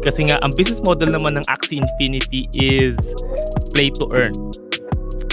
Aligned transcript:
Kasi 0.00 0.28
nga, 0.28 0.40
ang 0.40 0.52
business 0.56 0.80
model 0.80 1.12
naman 1.12 1.36
ng 1.36 1.44
Axie 1.52 1.76
Infinity 1.76 2.48
is 2.56 2.96
play 3.76 3.92
to 4.00 4.08
earn. 4.16 4.32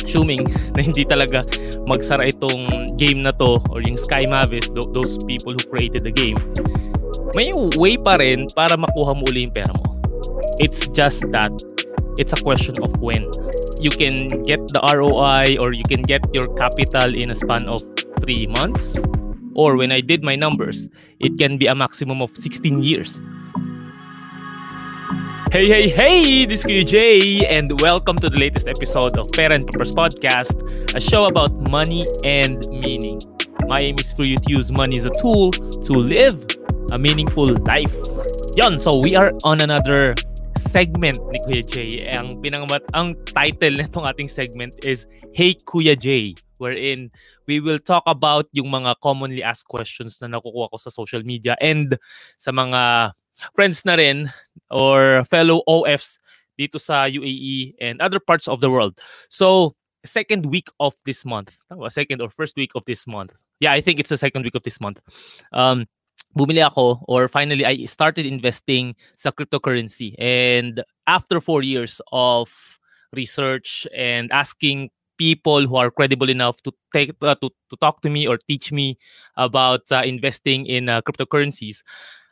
Assuming 0.03 0.43
na 0.75 0.83
hindi 0.83 1.07
talaga 1.07 1.43
magsara 1.87 2.27
itong 2.27 2.95
game 2.99 3.23
na 3.23 3.31
to 3.39 3.63
or 3.71 3.79
yung 3.83 3.95
Sky 3.95 4.27
Mavis, 4.27 4.67
th- 4.71 4.91
those 4.91 5.15
people 5.23 5.55
who 5.55 5.63
created 5.71 6.03
the 6.03 6.11
game, 6.11 6.37
may 7.35 7.51
way 7.79 7.95
pa 7.95 8.19
rin 8.19 8.47
para 8.55 8.75
makuha 8.75 9.15
mo 9.15 9.23
uli 9.27 9.47
yung 9.47 9.55
pera 9.55 9.71
mo. 9.71 9.83
It's 10.59 10.87
just 10.91 11.23
that 11.31 11.51
it's 12.19 12.33
a 12.33 12.41
question 12.43 12.75
of 12.83 12.91
when. 12.99 13.29
You 13.79 13.93
can 13.93 14.27
get 14.49 14.59
the 14.73 14.81
ROI 14.81 15.61
or 15.61 15.71
you 15.71 15.85
can 15.85 16.01
get 16.01 16.25
your 16.33 16.49
capital 16.57 17.13
in 17.13 17.31
a 17.31 17.37
span 17.37 17.69
of 17.69 17.83
3 18.19 18.47
months. 18.51 18.97
Or 19.57 19.77
when 19.77 19.91
I 19.91 20.01
did 20.01 20.21
my 20.21 20.35
numbers, 20.37 20.89
it 21.19 21.37
can 21.37 21.57
be 21.57 21.65
a 21.65 21.73
maximum 21.73 22.21
of 22.21 22.33
16 22.37 22.81
years. 22.81 23.21
Hey, 25.47 25.65
hey, 25.65 25.87
hey! 25.87 26.45
This 26.45 26.65
is 26.67 26.91
Jay, 26.91 27.47
and 27.47 27.79
welcome 27.79 28.17
to 28.19 28.29
the 28.29 28.35
latest 28.35 28.67
episode 28.67 29.17
of 29.17 29.31
Parent 29.31 29.71
Purpose 29.71 29.95
Podcast, 29.95 30.59
a 30.93 30.99
show 30.99 31.23
about 31.23 31.71
money 31.71 32.03
and 32.27 32.67
meaning. 32.83 33.21
My 33.63 33.79
aim 33.79 33.95
is 33.97 34.11
for 34.11 34.25
you 34.25 34.35
to 34.35 34.49
use 34.51 34.73
money 34.73 34.97
as 34.97 35.05
a 35.05 35.15
tool 35.23 35.51
to 35.87 35.93
live 35.95 36.35
a 36.91 36.99
meaningful 36.99 37.47
life. 37.63 37.95
Yon, 38.59 38.77
so 38.77 38.99
we 38.99 39.15
are 39.15 39.31
on 39.47 39.63
another 39.63 40.15
segment 40.59 41.15
ni 41.31 41.39
Kuya 41.47 41.63
Jay. 41.63 41.91
Ang 42.11 42.43
pinangamat 42.43 42.83
ang 42.91 43.15
title 43.31 43.79
nitong 43.79 44.03
ating 44.03 44.27
segment 44.27 44.75
is 44.83 45.07
Hey 45.31 45.55
Kuya 45.55 45.95
Jay, 45.95 46.35
wherein 46.59 47.07
we 47.47 47.63
will 47.63 47.79
talk 47.79 48.03
about 48.03 48.51
yung 48.51 48.67
mga 48.67 48.99
commonly 48.99 49.39
asked 49.39 49.71
questions 49.71 50.19
na 50.19 50.27
nakukuha 50.27 50.67
ko 50.67 50.75
sa 50.75 50.91
social 50.91 51.23
media 51.23 51.55
and 51.63 51.95
sa 52.35 52.51
mga 52.51 53.15
friends 53.55 53.87
na 53.87 53.95
rin 53.95 54.27
or 54.71 55.23
fellow 55.25 55.63
OFs 55.67 56.17
dito 56.59 56.81
sa 56.81 57.05
UAE 57.05 57.75
and 57.79 58.01
other 58.01 58.19
parts 58.19 58.47
of 58.47 58.61
the 58.61 58.69
world. 58.69 58.97
So, 59.29 59.75
second 60.05 60.47
week 60.47 60.69
of 60.79 60.95
this 61.05 61.25
month. 61.25 61.55
Second 61.89 62.21
or 62.21 62.29
first 62.29 62.57
week 62.57 62.71
of 62.75 62.83
this 62.85 63.05
month. 63.05 63.35
Yeah, 63.59 63.73
I 63.73 63.81
think 63.81 63.99
it's 63.99 64.09
the 64.09 64.17
second 64.17 64.43
week 64.43 64.55
of 64.55 64.63
this 64.63 64.81
month. 64.81 65.01
Um, 65.53 65.85
bumili 66.37 66.65
ako 66.65 67.01
or 67.07 67.27
finally 67.27 67.65
I 67.65 67.85
started 67.85 68.25
investing 68.25 68.95
sa 69.15 69.31
cryptocurrency. 69.31 70.15
And 70.17 70.83
after 71.05 71.41
four 71.41 71.61
years 71.61 72.01
of 72.11 72.49
research 73.13 73.87
and 73.95 74.31
asking 74.31 74.89
people 75.17 75.65
who 75.65 75.75
are 75.75 75.89
credible 75.89 76.29
enough 76.29 76.61
to 76.61 76.71
take 76.93 77.11
uh, 77.21 77.35
to, 77.41 77.49
to 77.69 77.75
talk 77.81 78.01
to 78.01 78.09
me 78.09 78.27
or 78.27 78.37
teach 78.37 78.71
me 78.71 78.97
about 79.35 79.81
uh, 79.91 80.01
investing 80.05 80.65
in 80.65 80.89
uh, 80.89 81.01
cryptocurrencies, 81.01 81.81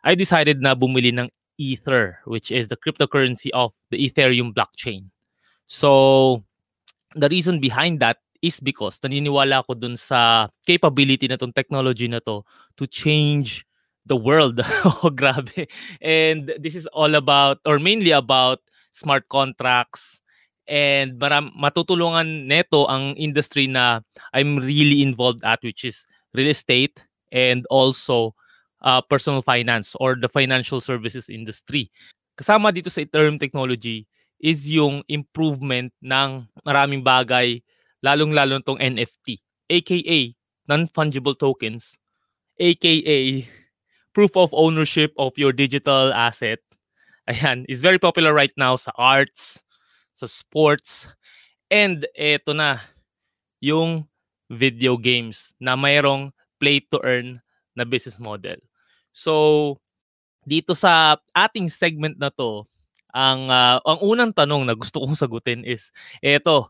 I 0.03 0.13
decided 0.13 0.61
na 0.61 0.75
bumili 0.75 1.09
ng 1.09 1.29
Ether, 1.57 2.19
which 2.25 2.51
is 2.51 2.67
the 2.67 2.77
cryptocurrency 2.77 3.49
of 3.53 3.73
the 3.89 3.97
Ethereum 3.97 4.53
blockchain. 4.53 5.09
So, 5.65 6.43
the 7.15 7.29
reason 7.29 7.59
behind 7.59 7.99
that 8.01 8.17
is 8.41 8.59
because 8.59 8.99
naniniwala 8.99 9.65
ako 9.65 9.73
dun 9.73 9.97
sa 9.97 10.51
capability 10.67 11.25
na 11.25 11.39
tong 11.39 11.55
technology 11.55 12.05
na 12.05 12.21
to 12.21 12.45
to 12.77 12.85
change 12.85 13.65
the 14.05 14.15
world. 14.15 14.61
oh, 14.85 15.09
grabe. 15.09 15.65
And 16.01 16.53
this 16.61 16.75
is 16.75 16.85
all 16.93 17.15
about, 17.15 17.57
or 17.65 17.79
mainly 17.79 18.11
about 18.11 18.61
smart 18.93 19.25
contracts, 19.29 20.21
and 20.67 21.17
maram 21.21 21.53
matutulungan 21.57 22.45
neto 22.45 22.85
ang 22.85 23.17
industry 23.17 23.65
na 23.65 24.01
I'm 24.33 24.57
really 24.57 25.01
involved 25.01 25.41
at, 25.45 25.61
which 25.61 25.85
is 25.85 26.05
real 26.33 26.49
estate 26.49 27.01
and 27.31 27.65
also 27.69 28.33
uh, 28.85 29.01
personal 29.01 29.41
finance 29.41 29.97
or 29.99 30.15
the 30.15 30.29
financial 30.29 30.79
services 30.79 31.27
industry. 31.27 31.91
Kasama 32.37 32.71
dito 32.71 32.87
sa 32.87 33.01
Ethereum 33.01 33.41
technology 33.41 34.05
is 34.39 34.69
yung 34.69 35.01
improvement 35.09 35.91
ng 36.05 36.45
maraming 36.63 37.01
bagay, 37.01 37.59
lalong-lalo 38.05 38.61
tong 38.61 38.77
NFT, 38.77 39.41
aka 39.73 40.19
non-fungible 40.69 41.33
tokens, 41.33 41.97
aka 42.61 43.43
proof 44.13 44.31
of 44.37 44.53
ownership 44.53 45.11
of 45.17 45.33
your 45.35 45.51
digital 45.51 46.13
asset. 46.13 46.61
Ayan, 47.25 47.65
is 47.67 47.81
very 47.81 47.97
popular 47.97 48.37
right 48.37 48.53
now 48.53 48.77
sa 48.77 48.93
arts, 49.01 49.65
sa 50.13 50.29
sports, 50.29 51.09
and 51.73 52.05
eto 52.13 52.53
na, 52.53 52.85
yung 53.65 54.05
video 54.53 54.93
games 54.93 55.57
na 55.57 55.73
mayroong 55.73 56.29
play 56.61 56.77
to 56.93 57.01
earn 57.01 57.41
na 57.73 57.81
business 57.83 58.21
model. 58.21 58.61
So, 59.15 59.79
dito 60.43 60.75
sa 60.75 61.15
ating 61.31 61.71
segment 61.71 62.19
na 62.19 62.27
to, 62.35 62.67
ang 63.15 63.47
uh, 63.47 63.79
ang 63.87 63.99
unang 64.03 64.31
tanong 64.35 64.67
na 64.67 64.75
gusto 64.75 64.99
kong 64.99 65.15
sagutin 65.15 65.63
is 65.63 65.95
eto, 66.19 66.67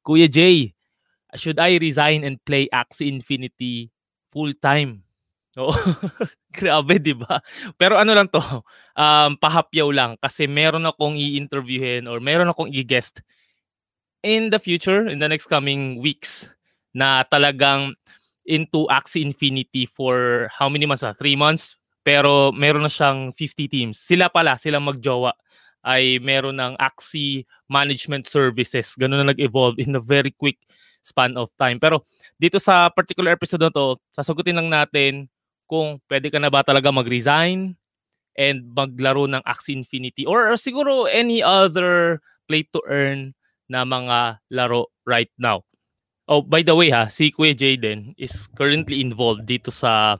Kuya 0.00 0.24
Jay, 0.24 0.72
should 1.36 1.60
I 1.60 1.76
resign 1.76 2.24
and 2.24 2.40
play 2.48 2.72
Axie 2.72 3.12
Infinity 3.12 3.92
full 4.32 4.56
time? 4.56 5.04
Oo. 5.60 5.76
Grabe, 6.56 6.98
'di 6.98 7.14
ba? 7.14 7.44
Pero 7.76 8.00
ano 8.00 8.16
lang 8.16 8.32
'to, 8.32 8.40
um 8.96 9.36
pahapyaw 9.36 9.88
lang 9.92 10.12
kasi 10.18 10.48
meron 10.48 10.88
akong 10.88 11.20
i-interviewin 11.20 12.08
or 12.08 12.18
meron 12.18 12.48
akong 12.50 12.72
i-guest 12.72 13.20
in 14.24 14.48
the 14.48 14.58
future, 14.58 15.04
in 15.06 15.20
the 15.20 15.28
next 15.28 15.46
coming 15.52 16.00
weeks 16.00 16.48
na 16.96 17.22
talagang 17.28 17.92
into 18.44 18.86
Axie 18.92 19.24
Infinity 19.24 19.88
for 19.88 20.48
how 20.52 20.68
many 20.68 20.84
months? 20.86 21.04
Ah? 21.04 21.16
Three 21.16 21.36
months? 21.36 21.76
Pero 22.04 22.52
meron 22.52 22.84
na 22.84 22.92
siyang 22.92 23.32
50 23.32 23.68
teams. 23.68 23.96
Sila 23.96 24.28
pala, 24.28 24.60
sila 24.60 24.76
magjowa 24.76 25.32
ay 25.84 26.20
meron 26.20 26.56
ng 26.56 26.74
Axie 26.80 27.44
Management 27.68 28.24
Services. 28.28 28.96
Ganun 28.96 29.24
na 29.24 29.32
nag-evolve 29.32 29.80
in 29.80 29.96
a 29.96 30.02
very 30.02 30.32
quick 30.32 30.60
span 31.04 31.36
of 31.36 31.52
time. 31.60 31.76
Pero 31.76 32.04
dito 32.40 32.56
sa 32.56 32.88
particular 32.88 33.36
episode 33.36 33.68
na 33.68 33.72
to, 33.72 34.00
sasagutin 34.16 34.56
lang 34.56 34.72
natin 34.72 35.28
kung 35.68 36.00
pwede 36.08 36.32
ka 36.32 36.40
na 36.40 36.48
ba 36.48 36.64
talaga 36.64 36.88
mag-resign 36.88 37.76
and 38.40 38.58
maglaro 38.72 39.28
ng 39.28 39.44
Axie 39.44 39.76
Infinity 39.76 40.24
or 40.24 40.56
siguro 40.56 41.04
any 41.08 41.44
other 41.44 42.20
play 42.48 42.64
to 42.72 42.80
earn 42.88 43.36
na 43.68 43.84
mga 43.84 44.40
laro 44.52 44.88
right 45.08 45.30
now. 45.40 45.64
Oh, 46.24 46.40
by 46.40 46.64
the 46.64 46.72
way 46.72 46.88
ha, 46.88 47.12
si 47.12 47.28
Kuya 47.28 47.52
Jaden 47.52 48.16
is 48.16 48.48
currently 48.56 49.04
involved 49.04 49.44
dito 49.44 49.68
sa 49.68 50.16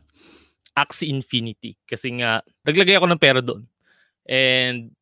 Axie 0.76 1.08
Infinity 1.08 1.80
kasi 1.88 2.20
nga 2.20 2.44
naglagay 2.66 3.00
ako 3.00 3.06
ng 3.08 3.22
pera 3.22 3.40
doon. 3.40 3.64
And 4.28 4.92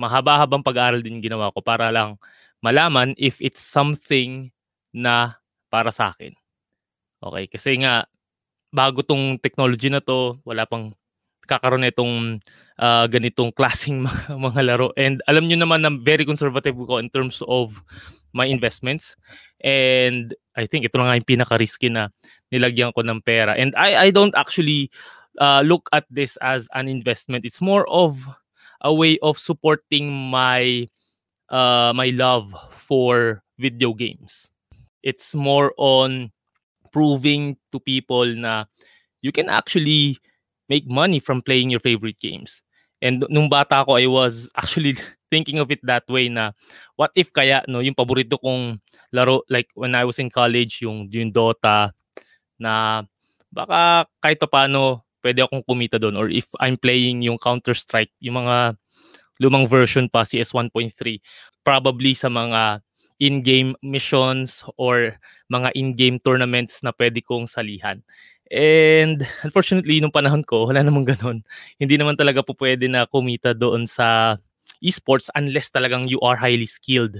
mahaba-habang 0.00 0.64
pag-aaral 0.64 1.04
din 1.04 1.20
ginawa 1.20 1.52
ko 1.52 1.60
para 1.60 1.92
lang 1.92 2.16
malaman 2.64 3.12
if 3.20 3.36
it's 3.44 3.60
something 3.60 4.48
na 4.94 5.36
para 5.68 5.92
sa 5.92 6.16
akin. 6.16 6.32
Okay, 7.20 7.44
kasi 7.52 7.76
nga 7.84 8.08
bago 8.72 9.04
tong 9.04 9.36
technology 9.36 9.92
na 9.92 10.00
to, 10.00 10.40
wala 10.48 10.64
pang 10.64 10.96
kakaroon 11.44 11.84
itong 11.84 12.40
uh, 12.80 13.04
ganitong 13.10 13.52
klasing 13.52 14.00
mga, 14.06 14.32
mga 14.38 14.60
laro. 14.64 14.88
And 14.96 15.20
alam 15.28 15.44
nyo 15.44 15.60
naman 15.60 15.84
na 15.84 15.92
very 15.92 16.24
conservative 16.24 16.78
ko 16.78 16.96
in 16.96 17.12
terms 17.12 17.44
of 17.44 17.84
my 18.32 18.46
investments. 18.46 19.16
And 19.62 20.34
I 20.56 20.66
think 20.66 20.84
ito 20.84 20.98
na 20.98 21.08
nga 21.08 21.18
yung 21.18 21.28
pinaka-risky 21.28 21.88
na 21.88 22.08
nilagyan 22.50 22.92
ko 22.92 23.00
ng 23.00 23.22
pera. 23.22 23.54
And 23.56 23.72
I, 23.76 24.08
I 24.08 24.10
don't 24.10 24.34
actually 24.34 24.90
uh, 25.40 25.62
look 25.64 25.88
at 25.92 26.04
this 26.10 26.36
as 26.42 26.68
an 26.74 26.88
investment. 26.88 27.44
It's 27.44 27.60
more 27.60 27.88
of 27.88 28.28
a 28.82 28.92
way 28.92 29.18
of 29.22 29.38
supporting 29.38 30.12
my 30.12 30.88
uh, 31.48 31.92
my 31.94 32.10
love 32.12 32.54
for 32.70 33.42
video 33.58 33.94
games. 33.94 34.50
It's 35.02 35.34
more 35.34 35.72
on 35.76 36.32
proving 36.92 37.56
to 37.72 37.80
people 37.80 38.26
na 38.26 38.64
you 39.22 39.32
can 39.32 39.48
actually 39.48 40.18
make 40.68 40.88
money 40.88 41.20
from 41.20 41.42
playing 41.42 41.70
your 41.70 41.80
favorite 41.80 42.18
games. 42.20 42.62
And 43.00 43.26
nung 43.28 43.48
bata 43.48 43.84
ko, 43.84 43.96
I 43.96 44.06
was 44.06 44.48
actually 44.56 44.94
thinking 45.32 45.56
of 45.56 45.72
it 45.72 45.80
that 45.80 46.04
way 46.12 46.28
na 46.28 46.52
what 47.00 47.08
if 47.16 47.32
kaya 47.32 47.64
no 47.64 47.80
yung 47.80 47.96
paborito 47.96 48.36
kong 48.36 48.76
laro 49.16 49.40
like 49.48 49.72
when 49.72 49.96
I 49.96 50.04
was 50.04 50.20
in 50.20 50.28
college 50.28 50.84
yung 50.84 51.08
yung 51.08 51.32
Dota 51.32 51.96
na 52.60 53.02
baka 53.48 54.04
kahit 54.20 54.36
pa 54.36 54.48
paano 54.48 55.08
pwede 55.24 55.40
akong 55.40 55.64
kumita 55.64 55.96
doon 55.96 56.20
or 56.20 56.28
if 56.28 56.44
I'm 56.60 56.76
playing 56.76 57.24
yung 57.24 57.40
Counter 57.40 57.72
Strike 57.72 58.12
yung 58.20 58.44
mga 58.44 58.76
lumang 59.40 59.64
version 59.64 60.12
pa 60.12 60.28
CS 60.28 60.52
1.3 60.52 60.92
probably 61.64 62.12
sa 62.12 62.28
mga 62.28 62.84
in-game 63.22 63.78
missions 63.86 64.66
or 64.74 65.14
mga 65.46 65.70
in-game 65.78 66.18
tournaments 66.18 66.82
na 66.82 66.90
pwede 66.90 67.22
kong 67.22 67.46
salihan. 67.46 68.02
And 68.50 69.22
unfortunately, 69.46 70.02
nung 70.02 70.12
panahon 70.12 70.42
ko, 70.42 70.66
wala 70.68 70.82
namang 70.82 71.06
ganun. 71.06 71.46
Hindi 71.78 71.94
naman 71.96 72.18
talaga 72.18 72.42
po 72.42 72.52
pwede 72.58 72.90
na 72.90 73.06
kumita 73.06 73.54
doon 73.54 73.86
sa 73.86 74.36
esports 74.82 75.30
unless 75.34 75.70
talagang 75.70 76.10
you 76.10 76.20
are 76.20 76.36
highly 76.36 76.66
skilled. 76.66 77.16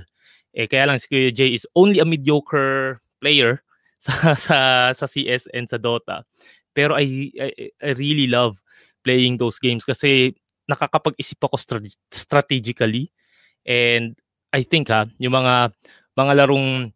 Eh, 0.53 0.69
kaya 0.69 0.91
lang 0.91 1.01
si 1.01 1.09
Kuya 1.09 1.33
Jay 1.33 1.51
is 1.57 1.65
only 1.79 1.99
a 2.03 2.07
mediocre 2.07 3.01
player 3.23 3.65
sa, 4.05 4.35
sa, 4.37 4.59
sa 4.93 5.07
CS 5.07 5.49
and 5.55 5.71
sa 5.71 5.79
Dota. 5.79 6.27
Pero 6.75 6.97
I, 6.99 7.33
I, 7.41 7.49
I 7.81 7.91
really 7.97 8.27
love 8.27 8.61
playing 9.05 9.39
those 9.39 9.59
games 9.59 9.85
kasi 9.85 10.35
nakakapag-isip 10.71 11.41
ako 11.43 11.57
strate- 11.59 12.01
strategically 12.11 13.11
and 13.67 14.15
I 14.53 14.63
think 14.63 14.93
ha, 14.93 15.09
yung 15.19 15.33
mga 15.35 15.73
mga 16.19 16.33
larong 16.45 16.93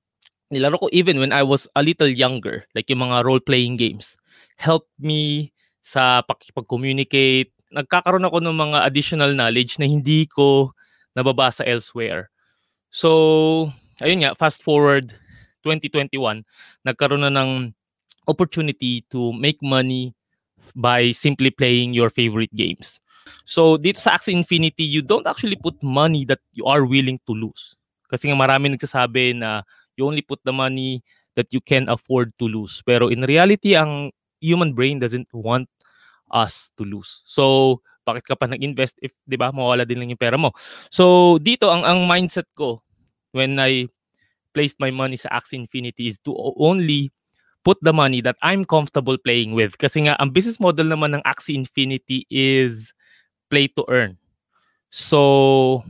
nilaro 0.53 0.79
ko 0.79 0.89
even 0.93 1.19
when 1.19 1.33
I 1.33 1.43
was 1.43 1.67
a 1.75 1.83
little 1.83 2.11
younger, 2.11 2.69
like 2.77 2.87
yung 2.93 3.03
mga 3.03 3.25
role-playing 3.27 3.81
games, 3.81 4.15
helped 4.61 4.93
me 5.01 5.51
sa 5.83 6.23
pakikipag-communicate. 6.27 7.51
Nagkakaroon 7.73 8.27
ako 8.27 8.39
ng 8.43 8.57
mga 8.57 8.79
additional 8.87 9.33
knowledge 9.35 9.79
na 9.79 9.87
hindi 9.87 10.27
ko 10.31 10.71
nababasa 11.17 11.67
elsewhere. 11.67 12.31
So, 12.93 13.73
ayun 13.99 14.23
nga, 14.23 14.39
fast 14.39 14.63
forward 14.63 15.17
2021, 15.67 16.47
nagkaroon 16.87 17.27
na 17.27 17.33
ng 17.33 17.75
opportunity 18.31 19.03
to 19.11 19.35
make 19.35 19.59
money 19.63 20.15
by 20.75 21.11
simply 21.11 21.51
playing 21.51 21.95
your 21.95 22.11
favorite 22.11 22.53
games. 22.55 23.03
So, 23.43 23.75
dito 23.75 23.99
sa 23.99 24.15
Axie 24.15 24.35
Infinity, 24.35 24.87
you 24.87 25.03
don't 25.03 25.27
actually 25.27 25.59
put 25.59 25.75
money 25.83 26.23
that 26.31 26.39
you 26.55 26.67
are 26.67 26.87
willing 26.87 27.19
to 27.27 27.35
lose. 27.35 27.75
Kasi 28.07 28.31
nga 28.31 28.39
marami 28.39 28.71
nagsasabi 28.71 29.35
na 29.35 29.67
you 29.99 30.07
only 30.07 30.23
put 30.23 30.39
the 30.47 30.55
money 30.55 31.03
that 31.35 31.51
you 31.51 31.59
can 31.59 31.91
afford 31.91 32.31
to 32.39 32.47
lose. 32.47 32.81
Pero 32.87 33.11
in 33.11 33.27
reality, 33.27 33.75
ang 33.75 34.15
human 34.39 34.73
brain 34.73 35.03
doesn't 35.03 35.27
want 35.35 35.67
us 36.31 36.71
to 36.75 36.83
lose. 36.83 37.23
So, 37.25 37.79
bakit 38.07 38.27
ka 38.27 38.39
pa 38.39 38.47
nag-invest 38.47 39.03
if, 39.03 39.11
'di 39.27 39.35
ba, 39.35 39.51
mawala 39.51 39.83
din 39.83 39.99
lang 39.99 40.11
yung 40.15 40.21
pera 40.21 40.39
mo. 40.39 40.55
So, 40.89 41.37
dito 41.43 41.69
ang 41.71 41.83
ang 41.83 42.07
mindset 42.07 42.47
ko 42.55 42.83
when 43.35 43.59
I 43.59 43.91
placed 44.57 44.81
my 44.81 44.89
money 44.89 45.21
sa 45.21 45.29
Axie 45.37 45.61
Infinity 45.61 46.09
is 46.09 46.17
to 46.25 46.33
only 46.57 47.13
put 47.67 47.77
the 47.83 47.93
money 47.93 48.23
that 48.23 48.39
I'm 48.41 48.65
comfortable 48.65 49.19
playing 49.19 49.53
with. 49.53 49.77
Kasi 49.77 50.07
nga, 50.07 50.15
ang 50.23 50.31
business 50.31 50.63
model 50.63 50.87
naman 50.87 51.19
ng 51.19 51.23
Axie 51.27 51.59
Infinity 51.59 52.25
is 52.31 52.95
play 53.51 53.67
to 53.75 53.83
earn. 53.91 54.17
So, 54.89 55.83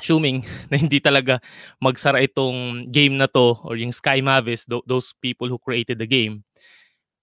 assuming 0.00 0.42
na 0.72 0.80
hindi 0.80 0.98
talaga 0.98 1.38
magsara 1.78 2.24
itong 2.24 2.88
game 2.90 3.14
na 3.14 3.28
to 3.28 3.60
or 3.62 3.76
yung 3.76 3.92
Sky 3.92 4.24
Mavis, 4.24 4.64
th- 4.64 4.82
those 4.88 5.12
people 5.20 5.46
who 5.46 5.60
created 5.60 6.00
the 6.00 6.08
game, 6.08 6.42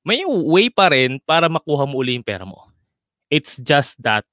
may 0.06 0.24
way 0.24 0.70
pa 0.70 0.94
rin 0.94 1.20
para 1.26 1.50
makuha 1.50 1.90
mo 1.90 2.00
uli 2.00 2.16
yung 2.16 2.24
pera 2.24 2.46
mo. 2.46 2.70
It's 3.34 3.58
just 3.58 3.98
that 4.06 4.24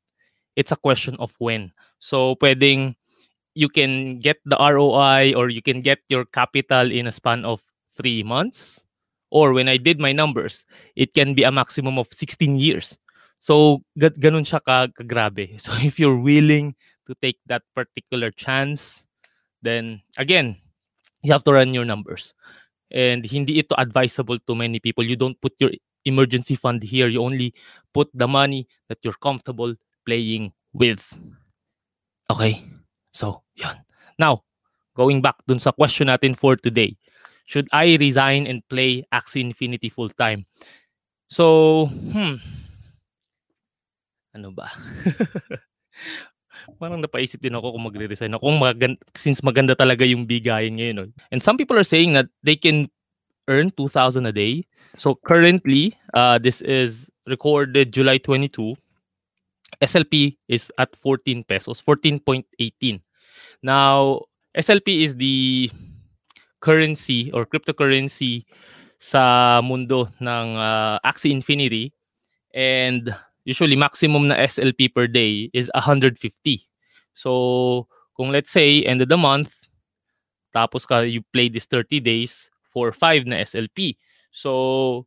it's 0.54 0.70
a 0.70 0.78
question 0.78 1.16
of 1.18 1.32
when. 1.40 1.72
So 1.98 2.36
pwedeng 2.38 2.94
you 3.54 3.68
can 3.68 4.20
get 4.20 4.40
the 4.44 4.56
ROI 4.56 5.34
or 5.34 5.48
you 5.48 5.62
can 5.62 5.80
get 5.80 6.00
your 6.08 6.24
capital 6.24 6.90
in 6.90 7.06
a 7.06 7.12
span 7.12 7.44
of 7.44 7.60
three 7.96 8.22
months. 8.22 8.84
Or 9.32 9.52
when 9.52 9.68
I 9.68 9.78
did 9.78 9.98
my 9.98 10.12
numbers, 10.12 10.64
it 10.94 11.14
can 11.14 11.32
be 11.32 11.42
a 11.42 11.52
maximum 11.52 11.98
of 11.98 12.08
16 12.12 12.56
years. 12.56 12.98
So, 13.40 13.82
ganun 13.96 14.44
siya 14.44 14.60
ka, 14.60 14.92
kagrabe. 14.92 15.56
So, 15.64 15.72
if 15.80 15.98
you're 15.98 16.20
willing 16.20 16.76
to 17.08 17.16
take 17.16 17.40
that 17.48 17.64
particular 17.74 18.30
chance, 18.30 19.08
then 19.64 20.04
again, 20.18 20.60
you 21.24 21.32
have 21.32 21.44
to 21.44 21.52
run 21.52 21.72
your 21.72 21.88
numbers. 21.88 22.34
And 22.92 23.24
hindi 23.24 23.58
ito 23.58 23.72
advisable 23.80 24.38
to 24.44 24.52
many 24.54 24.78
people. 24.78 25.04
You 25.04 25.16
don't 25.16 25.40
put 25.40 25.56
your 25.58 25.72
emergency 26.04 26.54
fund 26.54 26.82
here. 26.84 27.08
You 27.08 27.24
only 27.24 27.56
put 27.96 28.12
the 28.12 28.28
money 28.28 28.68
that 28.88 28.98
you're 29.02 29.16
comfortable 29.16 29.74
playing 30.04 30.52
with. 30.72 31.00
Okay? 32.30 32.60
So, 33.12 33.42
yun. 33.56 33.80
Now, 34.18 34.44
going 34.96 35.24
back 35.24 35.40
dun 35.48 35.58
sa 35.58 35.72
question 35.72 36.08
natin 36.12 36.36
for 36.36 36.56
today. 36.56 36.96
Should 37.48 37.68
I 37.72 37.96
resign 37.96 38.46
and 38.46 38.62
play 38.68 39.04
Axie 39.12 39.42
Infinity 39.42 39.88
full 39.88 40.08
time? 40.12 40.46
So, 41.28 41.86
hmm. 41.88 42.36
Ano 44.32 44.52
ba? 44.52 44.68
parang 46.78 47.00
napaisip 47.00 47.40
din 47.40 47.54
ako 47.54 47.74
kung 47.76 47.84
magre-resign 47.86 48.34
ako. 48.36 48.42
Kung 48.48 48.58
maganda, 48.60 48.98
since 49.14 49.40
maganda 49.40 49.74
talaga 49.74 50.06
yung 50.06 50.26
bigayan 50.26 50.78
ngayon. 50.78 50.96
No? 50.96 51.06
And 51.30 51.42
some 51.42 51.56
people 51.56 51.78
are 51.78 51.86
saying 51.86 52.12
that 52.14 52.26
they 52.42 52.56
can 52.56 52.90
earn 53.48 53.70
2,000 53.74 54.26
a 54.26 54.32
day. 54.32 54.66
So 54.94 55.14
currently, 55.14 55.96
uh, 56.14 56.38
this 56.38 56.60
is 56.62 57.10
recorded 57.26 57.92
July 57.92 58.18
22. 58.18 58.76
SLP 59.80 60.36
is 60.48 60.70
at 60.78 60.94
14 60.96 61.44
pesos, 61.44 61.80
14.18. 61.80 63.00
Now, 63.62 64.22
SLP 64.56 65.02
is 65.02 65.16
the 65.16 65.70
currency 66.60 67.32
or 67.32 67.46
cryptocurrency 67.46 68.44
sa 69.02 69.58
mundo 69.64 70.06
ng 70.22 70.46
uh, 70.54 71.02
Axie 71.02 71.34
Infinity 71.34 71.90
and 72.54 73.10
usually 73.44 73.76
maximum 73.76 74.28
na 74.28 74.36
SLP 74.36 74.94
per 74.94 75.06
day 75.06 75.50
is 75.52 75.70
150. 75.74 76.18
So, 77.14 77.88
kung 78.16 78.30
let's 78.30 78.50
say 78.50 78.82
end 78.84 79.02
of 79.02 79.08
the 79.08 79.18
month, 79.18 79.54
tapos 80.54 80.86
ka 80.86 81.00
you 81.00 81.22
play 81.32 81.48
this 81.48 81.66
30 81.66 82.00
days 82.00 82.50
for 82.62 82.92
5 82.92 83.26
na 83.26 83.42
SLP. 83.44 83.96
So, 84.30 85.06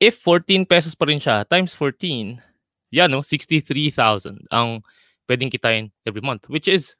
if 0.00 0.18
14 0.20 0.66
pesos 0.66 0.94
pa 0.94 1.06
rin 1.06 1.20
siya, 1.20 1.48
times 1.48 1.74
14, 1.74 2.40
yan 2.92 3.08
no, 3.10 3.22
63,000 3.22 4.48
ang 4.52 4.82
pwedeng 5.30 5.48
kitain 5.48 5.88
every 6.04 6.20
month, 6.20 6.48
which 6.50 6.68
is 6.68 6.92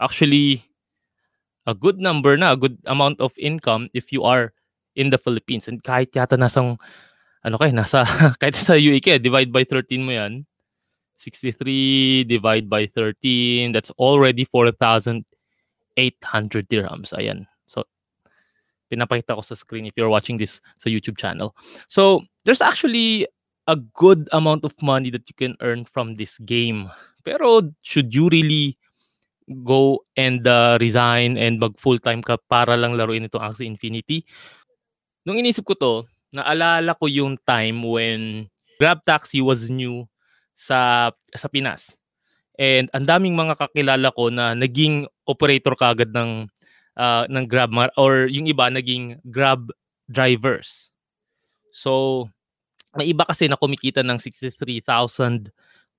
actually 0.00 0.64
a 1.68 1.74
good 1.74 2.00
number 2.00 2.34
na, 2.36 2.56
a 2.56 2.58
good 2.58 2.78
amount 2.88 3.20
of 3.20 3.36
income 3.38 3.92
if 3.92 4.10
you 4.10 4.24
are 4.24 4.56
in 4.96 5.10
the 5.10 5.20
Philippines. 5.20 5.68
And 5.68 5.84
kahit 5.84 6.16
yata 6.16 6.34
nasang 6.34 6.80
ano 7.48 7.56
kay 7.56 7.72
nasa 7.72 8.04
kahit 8.40 8.54
sa 8.60 8.76
UAK, 8.76 9.24
divide 9.24 9.48
by 9.48 9.64
13 9.64 10.04
mo 10.04 10.12
yan. 10.12 10.44
63 11.18 12.30
divide 12.30 12.70
by 12.70 12.86
13, 12.94 13.72
that's 13.74 13.90
already 13.98 14.46
4,800 14.46 15.26
dirhams. 16.70 17.10
Ayan. 17.10 17.42
So, 17.66 17.82
pinapakita 18.86 19.34
ko 19.34 19.42
sa 19.42 19.58
screen 19.58 19.90
if 19.90 19.98
you're 19.98 20.12
watching 20.12 20.38
this 20.38 20.62
sa 20.78 20.86
YouTube 20.86 21.18
channel. 21.18 21.58
So, 21.90 22.22
there's 22.46 22.62
actually 22.62 23.26
a 23.66 23.74
good 23.98 24.30
amount 24.30 24.62
of 24.62 24.78
money 24.78 25.10
that 25.10 25.26
you 25.26 25.34
can 25.34 25.58
earn 25.58 25.84
from 25.90 26.14
this 26.14 26.38
game. 26.46 26.86
Pero, 27.26 27.66
should 27.82 28.14
you 28.14 28.30
really 28.30 28.78
go 29.66 30.06
and 30.14 30.46
uh, 30.46 30.78
resign 30.80 31.34
and 31.34 31.58
mag 31.58 31.74
full-time 31.82 32.22
ka 32.22 32.38
para 32.46 32.78
lang 32.78 32.94
laruin 32.94 33.26
itong 33.26 33.42
Axie 33.42 33.66
Infinity? 33.66 34.22
Nung 35.26 35.34
inisip 35.36 35.66
ko 35.66 35.74
to, 35.74 36.06
naalala 36.32 36.96
ko 36.98 37.08
yung 37.08 37.40
time 37.48 37.84
when 37.84 38.46
Grab 38.78 39.02
Taxi 39.02 39.42
was 39.42 39.72
new 39.72 40.06
sa 40.54 41.10
sa 41.34 41.48
Pinas. 41.50 41.98
And 42.58 42.90
ang 42.90 43.06
daming 43.06 43.38
mga 43.38 43.54
kakilala 43.54 44.10
ko 44.14 44.34
na 44.34 44.52
naging 44.52 45.06
operator 45.30 45.78
kagad 45.78 46.10
ng 46.10 46.50
uh, 46.98 47.24
ng 47.30 47.44
Grab 47.46 47.70
or 47.94 48.26
yung 48.26 48.50
iba 48.50 48.66
naging 48.66 49.22
Grab 49.30 49.70
drivers. 50.10 50.90
So 51.70 52.26
may 52.98 53.14
iba 53.14 53.22
kasi 53.22 53.46
na 53.46 53.60
kumikita 53.60 54.02
ng 54.02 54.18
63,000 54.18 55.54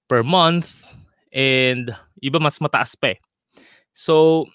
per 0.09 0.25
month 0.25 0.83
and 1.31 1.95
iba 2.19 2.41
mas 2.41 2.59
mataas 2.59 3.00
pa. 3.00 3.15
Eh. 3.15 3.19
So 3.95 4.45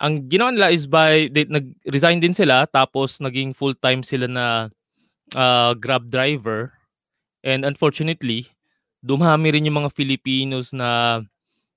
ang 0.00 0.32
ginawa 0.32 0.56
nila 0.56 0.72
is 0.72 0.88
by 0.88 1.28
they, 1.28 1.44
nag-resign 1.44 2.24
din 2.24 2.32
sila 2.32 2.64
tapos 2.64 3.20
naging 3.20 3.52
full-time 3.52 4.00
sila 4.00 4.24
na 4.24 4.72
uh, 5.34 5.74
Grab 5.78 6.08
driver. 6.08 6.72
And 7.40 7.64
unfortunately, 7.64 8.52
dumami 9.00 9.56
rin 9.56 9.66
yung 9.66 9.84
mga 9.84 9.94
Filipinos 9.96 10.76
na 10.76 11.22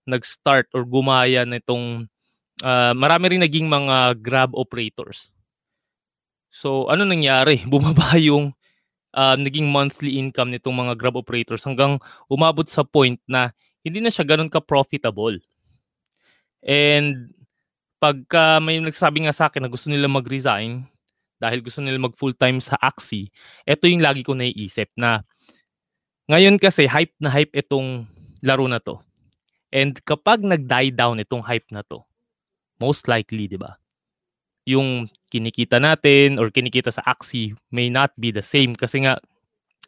nag-start 0.03 0.67
or 0.75 0.83
gumaya 0.83 1.48
nitong 1.48 2.12
uh, 2.63 2.93
marami 2.93 3.36
rin 3.36 3.41
naging 3.43 3.67
mga 3.67 4.19
Grab 4.19 4.51
operators. 4.53 5.31
So, 6.53 6.91
ano 6.91 7.07
nangyari? 7.07 7.63
Bumaba 7.72 8.19
yung 8.19 8.53
uh, 9.15 9.36
naging 9.39 9.65
monthly 9.69 10.19
income 10.19 10.51
nitong 10.51 10.75
mga 10.75 10.93
Grab 11.00 11.17
operators 11.17 11.63
hanggang 11.63 11.98
umabot 12.27 12.67
sa 12.67 12.83
point 12.83 13.17
na 13.25 13.55
hindi 13.81 14.00
na 14.00 14.12
siya 14.12 14.27
ganun 14.27 14.51
ka-profitable. 14.51 15.39
And 16.63 17.31
pagka 18.00 18.60
may 18.63 18.79
nagsasabi 18.79 19.27
nga 19.27 19.36
sa 19.36 19.48
akin 19.48 19.63
na 19.63 19.72
gusto 19.72 19.88
nila 19.91 20.07
mag-resign, 20.07 20.88
dahil 21.43 21.59
gusto 21.59 21.83
nila 21.83 22.00
mag 22.00 22.15
full-time 22.15 22.63
sa 22.63 22.79
Axie, 22.79 23.27
ito 23.67 23.83
yung 23.83 24.00
lagi 24.00 24.23
ko 24.23 24.31
naiisip 24.31 24.88
na 24.95 25.27
ngayon 26.31 26.55
kasi 26.55 26.88
hype 26.88 27.12
na 27.19 27.27
hype 27.27 27.51
itong 27.51 28.07
laro 28.39 28.63
na 28.71 28.79
to. 28.79 28.95
And 29.75 30.00
kapag 30.07 30.39
nag-die 30.39 30.95
down 30.95 31.19
itong 31.19 31.43
hype 31.43 31.67
na 31.75 31.83
to, 31.91 32.00
most 32.79 33.12
likely, 33.12 33.51
di 33.51 33.59
ba? 33.59 33.75
Yung 34.63 35.12
kinikita 35.27 35.83
natin 35.83 36.39
or 36.39 36.47
kinikita 36.47 36.95
sa 36.95 37.03
Axie 37.03 37.51
may 37.75 37.91
not 37.91 38.15
be 38.15 38.31
the 38.31 38.45
same 38.45 38.71
kasi 38.79 39.03
nga, 39.03 39.19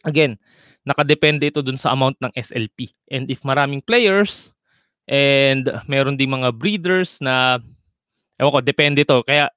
again, 0.04 0.36
nakadepende 0.84 1.48
ito 1.48 1.64
dun 1.64 1.80
sa 1.80 1.96
amount 1.96 2.20
ng 2.20 2.36
SLP. 2.36 2.92
And 3.08 3.32
if 3.32 3.48
maraming 3.48 3.88
players 3.88 4.52
and 5.08 5.72
meron 5.88 6.20
ding 6.20 6.36
mga 6.36 6.52
breeders 6.60 7.24
na 7.24 7.64
ewan 8.36 8.52
ko, 8.52 8.60
depende 8.60 9.08
to. 9.08 9.24
Kaya 9.24 9.48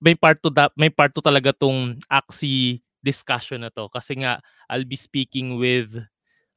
may 0.00 0.16
part 0.16 0.40
to 0.40 0.48
that 0.56 0.72
may 0.74 0.88
part 0.88 1.12
to 1.12 1.20
talaga 1.20 1.52
tong 1.52 2.00
Axie 2.08 2.80
discussion 3.04 3.64
na 3.64 3.72
to 3.72 3.88
kasi 3.92 4.16
nga 4.20 4.40
I'll 4.68 4.88
be 4.88 4.96
speaking 4.96 5.60
with 5.60 5.92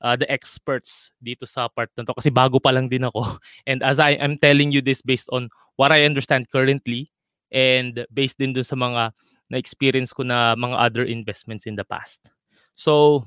uh, 0.03 0.15
the 0.19 0.27
experts 0.27 1.11
dito 1.23 1.47
sa 1.47 1.71
part 1.71 1.91
na 1.95 2.03
to 2.03 2.15
kasi 2.15 2.31
bago 2.31 2.59
pa 2.59 2.71
lang 2.75 2.91
din 2.91 3.07
ako. 3.07 3.39
And 3.69 3.83
as 3.83 3.99
I 3.99 4.19
am 4.19 4.39
telling 4.39 4.71
you 4.71 4.83
this 4.83 5.03
based 5.03 5.31
on 5.31 5.51
what 5.75 5.91
I 5.91 6.07
understand 6.07 6.51
currently 6.51 7.11
and 7.51 8.03
based 8.11 8.39
din 8.39 8.51
dun 8.51 8.67
sa 8.67 8.75
mga 8.75 9.15
na-experience 9.51 10.11
ko 10.11 10.25
na 10.25 10.57
mga 10.57 10.75
other 10.79 11.05
investments 11.05 11.69
in 11.69 11.77
the 11.77 11.85
past. 11.85 12.25
So, 12.73 13.23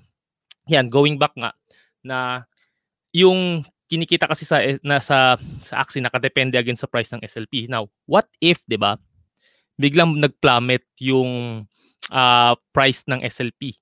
yan, 0.67 0.91
going 0.91 1.23
back 1.23 1.39
nga 1.39 1.55
na 2.03 2.19
yung 3.15 3.63
kinikita 3.87 4.27
kasi 4.27 4.43
sa 4.43 4.59
na 4.83 4.99
sa 4.99 5.39
sa 5.63 5.79
Axie 5.79 6.03
nakadepende 6.03 6.59
again 6.59 6.75
sa 6.75 6.91
price 6.91 7.15
ng 7.15 7.23
SLP. 7.23 7.71
Now, 7.71 7.87
what 8.11 8.27
if, 8.43 8.59
'di 8.67 8.77
ba? 8.77 8.99
Biglang 9.77 10.17
nag-plummet 10.19 10.85
yung 11.05 11.65
uh, 12.11 12.53
price 12.73 13.05
ng 13.09 13.21
SLP. 13.25 13.77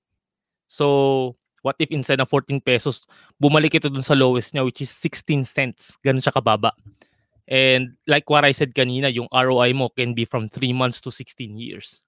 So, 0.67 1.35
what 1.65 1.79
if 1.79 1.89
instead 1.89 2.21
of 2.21 2.29
14 2.29 2.61
pesos, 2.61 3.07
bumalik 3.41 3.73
ito 3.73 3.89
dun 3.89 4.05
sa 4.05 4.13
lowest 4.13 4.53
niya 4.53 4.61
which 4.61 4.85
is 4.85 4.91
16 4.91 5.41
cents. 5.47 5.97
Ganun 6.05 6.21
siya 6.21 6.35
kababa. 6.35 6.75
And 7.45 7.97
like 8.09 8.29
what 8.29 8.45
I 8.45 8.53
said 8.53 8.73
kanina, 8.73 9.09
yung 9.13 9.29
ROI 9.29 9.73
mo 9.73 9.89
can 9.93 10.13
be 10.17 10.25
from 10.25 10.49
3 10.49 10.73
months 10.73 11.01
to 11.05 11.09
16 11.13 11.57
years. 11.57 12.01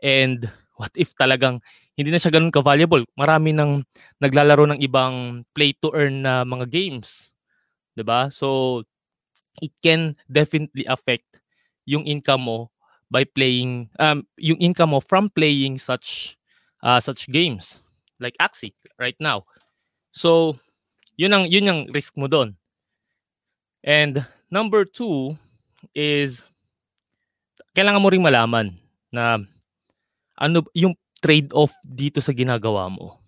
And 0.00 0.48
what 0.80 0.92
if 0.96 1.12
talagang 1.16 1.60
hindi 1.96 2.08
na 2.08 2.20
siya 2.20 2.32
ganun 2.32 2.52
ka-valuable? 2.52 3.04
Marami 3.16 3.52
nang 3.52 3.84
naglalaro 4.20 4.64
ng 4.72 4.80
ibang 4.80 5.44
play 5.52 5.76
to 5.84 5.92
earn 5.92 6.24
na 6.24 6.44
mga 6.44 6.68
games. 6.72 7.36
'Di 7.92 8.04
ba? 8.04 8.32
So 8.32 8.80
it 9.60 9.72
can 9.84 10.16
definitely 10.28 10.88
affect 10.88 11.40
yung 11.84 12.08
income 12.08 12.48
mo 12.48 12.71
by 13.12 13.28
playing 13.28 13.92
um 14.00 14.24
yung 14.40 14.56
income 14.56 14.96
mo 14.96 15.04
from 15.04 15.28
playing 15.28 15.76
such 15.76 16.40
uh, 16.80 16.96
such 16.96 17.28
games 17.28 17.84
like 18.16 18.32
Axie 18.40 18.72
right 18.96 19.16
now. 19.20 19.44
So, 20.16 20.56
yun 21.20 21.36
ang 21.36 21.44
yun 21.52 21.68
ang 21.68 21.80
risk 21.92 22.16
mo 22.16 22.24
doon. 22.24 22.56
And 23.84 24.24
number 24.48 24.88
two 24.88 25.36
is 25.92 26.40
kailangan 27.76 28.00
mo 28.00 28.08
ring 28.08 28.24
malaman 28.24 28.78
na 29.12 29.42
ano 30.38 30.64
yung 30.72 30.96
trade-off 31.22 31.74
dito 31.86 32.18
sa 32.18 32.34
ginagawa 32.34 32.90
mo. 32.90 33.20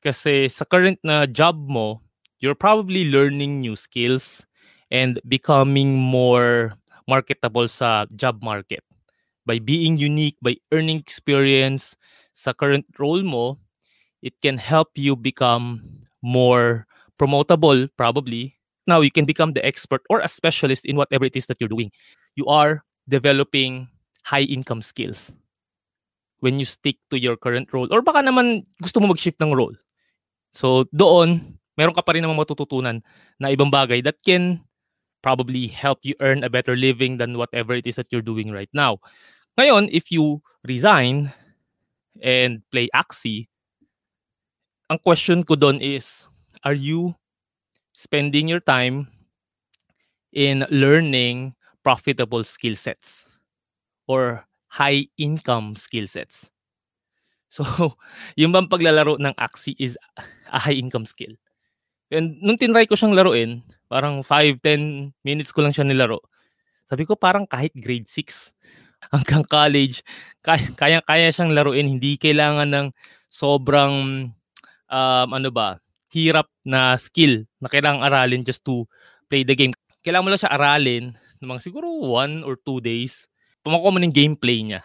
Kasi 0.00 0.48
sa 0.48 0.64
current 0.64 0.96
na 1.04 1.28
job 1.28 1.56
mo, 1.60 2.00
you're 2.40 2.56
probably 2.56 3.08
learning 3.08 3.60
new 3.60 3.76
skills 3.76 4.44
and 4.88 5.20
becoming 5.28 5.92
more 5.96 6.72
marketable 7.10 7.66
sa 7.66 8.06
job 8.14 8.38
market. 8.46 8.86
By 9.42 9.58
being 9.58 9.98
unique, 9.98 10.38
by 10.38 10.62
earning 10.70 11.02
experience 11.02 11.98
sa 12.38 12.54
current 12.54 12.86
role 13.02 13.26
mo, 13.26 13.58
it 14.22 14.38
can 14.38 14.62
help 14.62 14.94
you 14.94 15.18
become 15.18 15.82
more 16.22 16.86
promotable 17.18 17.90
probably. 17.98 18.54
Now 18.86 19.02
you 19.02 19.10
can 19.10 19.26
become 19.26 19.58
the 19.58 19.64
expert 19.66 20.06
or 20.06 20.22
a 20.22 20.30
specialist 20.30 20.86
in 20.86 20.94
whatever 20.94 21.26
it 21.26 21.34
is 21.34 21.50
that 21.50 21.58
you're 21.58 21.72
doing. 21.72 21.90
You 22.38 22.46
are 22.46 22.86
developing 23.10 23.90
high 24.22 24.46
income 24.46 24.86
skills 24.86 25.34
when 26.40 26.62
you 26.62 26.64
stick 26.64 26.96
to 27.10 27.18
your 27.18 27.36
current 27.36 27.74
role 27.74 27.90
or 27.90 28.00
baka 28.00 28.22
naman 28.22 28.64
gusto 28.78 29.02
mo 29.02 29.10
mag-shift 29.10 29.42
ng 29.42 29.52
role. 29.52 29.74
So 30.54 30.86
doon 30.94 31.58
meron 31.74 31.96
ka 31.96 32.04
pa 32.04 32.12
rin 32.12 32.24
naman 32.24 32.36
matututunan 32.38 33.00
na 33.40 33.48
ibang 33.52 33.72
bagay 33.72 34.04
that 34.04 34.20
can 34.24 34.60
probably 35.22 35.66
help 35.68 36.00
you 36.02 36.14
earn 36.20 36.44
a 36.44 36.50
better 36.50 36.76
living 36.76 37.16
than 37.16 37.36
whatever 37.36 37.74
it 37.74 37.86
is 37.86 37.96
that 37.96 38.08
you're 38.10 38.24
doing 38.24 38.50
right 38.50 38.70
now 38.72 38.98
ngayon 39.58 39.88
if 39.92 40.10
you 40.10 40.40
resign 40.64 41.32
and 42.22 42.60
play 42.72 42.88
Axie 42.96 43.50
ang 44.90 44.98
question 44.98 45.46
ko 45.46 45.54
doon 45.54 45.78
is, 45.78 46.26
are 46.66 46.74
you 46.74 47.14
spending 47.94 48.50
your 48.50 48.58
time 48.58 49.06
in 50.34 50.66
learning 50.66 51.54
profitable 51.86 52.42
skill 52.42 52.74
sets 52.74 53.30
or 54.10 54.42
high 54.66 55.06
income 55.14 55.78
skill 55.78 56.10
sets? 56.10 56.50
So, 57.54 57.62
yung 58.40 58.50
bang 58.50 58.66
paglalaro 58.66 59.22
ng 59.22 59.38
Axie 59.38 59.78
is 59.78 59.94
a 60.50 60.58
high 60.58 60.74
income 60.74 61.06
skill. 61.06 61.38
And 62.10 62.42
nung 62.42 62.58
tinry 62.58 62.90
ko 62.90 62.98
siyang 62.98 63.14
laruin, 63.14 63.62
parang 63.86 64.26
5-10 64.26 65.14
minutes 65.22 65.54
ko 65.54 65.62
lang 65.62 65.70
siya 65.70 65.86
nilaro. 65.86 66.18
Sabi 66.90 67.06
ko 67.06 67.14
parang 67.14 67.46
kahit 67.46 67.70
grade 67.78 68.10
6 68.10 68.50
hanggang 69.14 69.46
college, 69.46 70.02
kaya, 70.42 70.98
kaya 71.06 71.30
siyang 71.30 71.54
laruin. 71.54 71.86
Hindi 71.86 72.18
kailangan 72.18 72.66
ng 72.70 72.86
sobrang 73.30 74.26
um, 74.90 75.28
ano 75.30 75.48
ba, 75.54 75.78
hirap 76.10 76.50
na 76.66 76.98
skill 76.98 77.46
na 77.62 77.70
kailangang 77.70 78.02
aralin 78.02 78.42
just 78.42 78.66
to 78.66 78.84
play 79.30 79.46
the 79.46 79.54
game. 79.54 79.70
Kailangan 80.02 80.24
mo 80.26 80.30
lang 80.34 80.42
siya 80.42 80.54
aralin 80.54 81.04
ng 81.38 81.46
mga 81.46 81.62
siguro 81.62 81.86
one 82.10 82.42
or 82.42 82.58
two 82.58 82.82
days. 82.82 83.30
Pamakuha 83.62 83.94
mo 83.94 84.00
ng 84.02 84.12
gameplay 84.12 84.58
niya. 84.66 84.82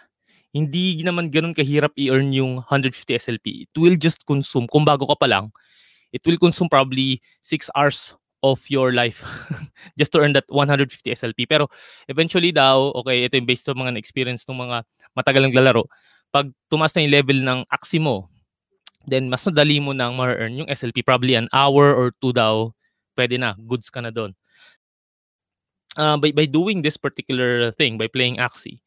Hindi 0.54 1.02
naman 1.04 1.28
ganun 1.28 1.52
kahirap 1.52 1.92
i-earn 1.98 2.32
yung 2.32 2.64
150 2.64 3.18
SLP. 3.18 3.68
It 3.68 3.74
will 3.76 3.98
just 3.98 4.24
consume, 4.24 4.64
kung 4.70 4.88
bago 4.88 5.04
ka 5.04 5.16
pa 5.18 5.28
lang, 5.28 5.52
it 6.16 6.24
will 6.24 6.40
consume 6.40 6.72
probably 6.72 7.20
6 7.44 7.68
hours 7.76 8.16
of 8.40 8.64
your 8.72 8.92
life 8.96 9.20
just 10.00 10.12
to 10.12 10.20
earn 10.20 10.32
that 10.32 10.48
150 10.48 10.88
SLP. 11.12 11.44
Pero 11.44 11.68
eventually 12.08 12.52
daw, 12.52 12.92
okay, 13.04 13.28
ito 13.28 13.36
yung 13.36 13.48
based 13.48 13.68
sa 13.68 13.76
mga 13.76 13.96
experience 14.00 14.48
ng 14.48 14.56
mga 14.56 14.86
matagal 15.12 15.44
naglalaro. 15.44 15.84
Pag 16.32 16.52
tumaas 16.72 16.96
na 16.96 17.04
yung 17.04 17.14
level 17.14 17.38
ng 17.44 17.60
Axie 17.68 18.00
mo, 18.00 18.28
then 19.04 19.28
mas 19.28 19.44
madali 19.44 19.78
mo 19.78 19.92
nang 19.92 20.16
ma-earn 20.16 20.64
yung 20.64 20.70
SLP. 20.70 21.04
Probably 21.04 21.36
an 21.36 21.52
hour 21.52 21.92
or 21.92 22.12
two 22.18 22.32
daw, 22.32 22.72
pwede 23.18 23.36
na, 23.36 23.54
goods 23.56 23.92
ka 23.92 24.00
na 24.00 24.10
doon. 24.14 24.32
Uh, 25.96 26.16
by, 26.20 26.28
by 26.32 26.44
doing 26.44 26.84
this 26.84 27.00
particular 27.00 27.72
thing, 27.72 27.96
by 27.96 28.04
playing 28.04 28.36
Axie, 28.36 28.84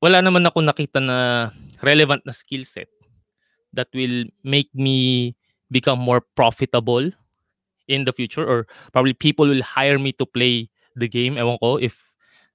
wala 0.00 0.24
naman 0.24 0.44
ako 0.48 0.64
nakita 0.64 1.00
na 1.00 1.50
relevant 1.84 2.24
na 2.24 2.32
skill 2.32 2.64
set 2.64 2.88
that 3.76 3.88
will 3.92 4.24
make 4.40 4.72
me 4.72 5.32
become 5.70 5.98
more 5.98 6.22
profitable 6.34 7.10
in 7.88 8.04
the 8.04 8.12
future 8.12 8.44
or 8.44 8.66
probably 8.92 9.14
people 9.14 9.46
will 9.46 9.62
hire 9.62 9.98
me 9.98 10.12
to 10.12 10.26
play 10.26 10.68
the 10.96 11.08
game. 11.08 11.36
Ewan 11.38 11.58
ko 11.58 11.76
if 11.78 12.10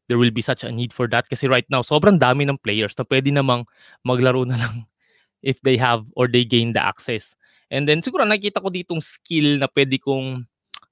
there 0.07 0.17
will 0.17 0.31
be 0.31 0.43
such 0.43 0.63
a 0.63 0.71
need 0.71 0.91
for 0.91 1.07
that 1.07 1.29
kasi 1.29 1.47
right 1.47 1.65
now 1.71 1.79
sobrang 1.79 2.19
dami 2.19 2.43
ng 2.43 2.59
players 2.59 2.91
na 2.99 3.07
pwede 3.07 3.31
namang 3.31 3.63
maglaro 4.03 4.43
na 4.43 4.59
lang 4.59 4.83
if 5.41 5.61
they 5.63 5.77
have 5.77 6.03
or 6.15 6.27
they 6.27 6.43
gain 6.43 6.73
the 6.73 6.83
access. 6.83 7.35
And 7.71 7.87
then 7.87 8.03
siguro 8.03 8.27
nakita 8.27 8.59
ko 8.59 8.67
ditong 8.67 8.99
skill 8.99 9.63
na 9.63 9.71
pwede 9.71 9.95
kong 10.03 10.43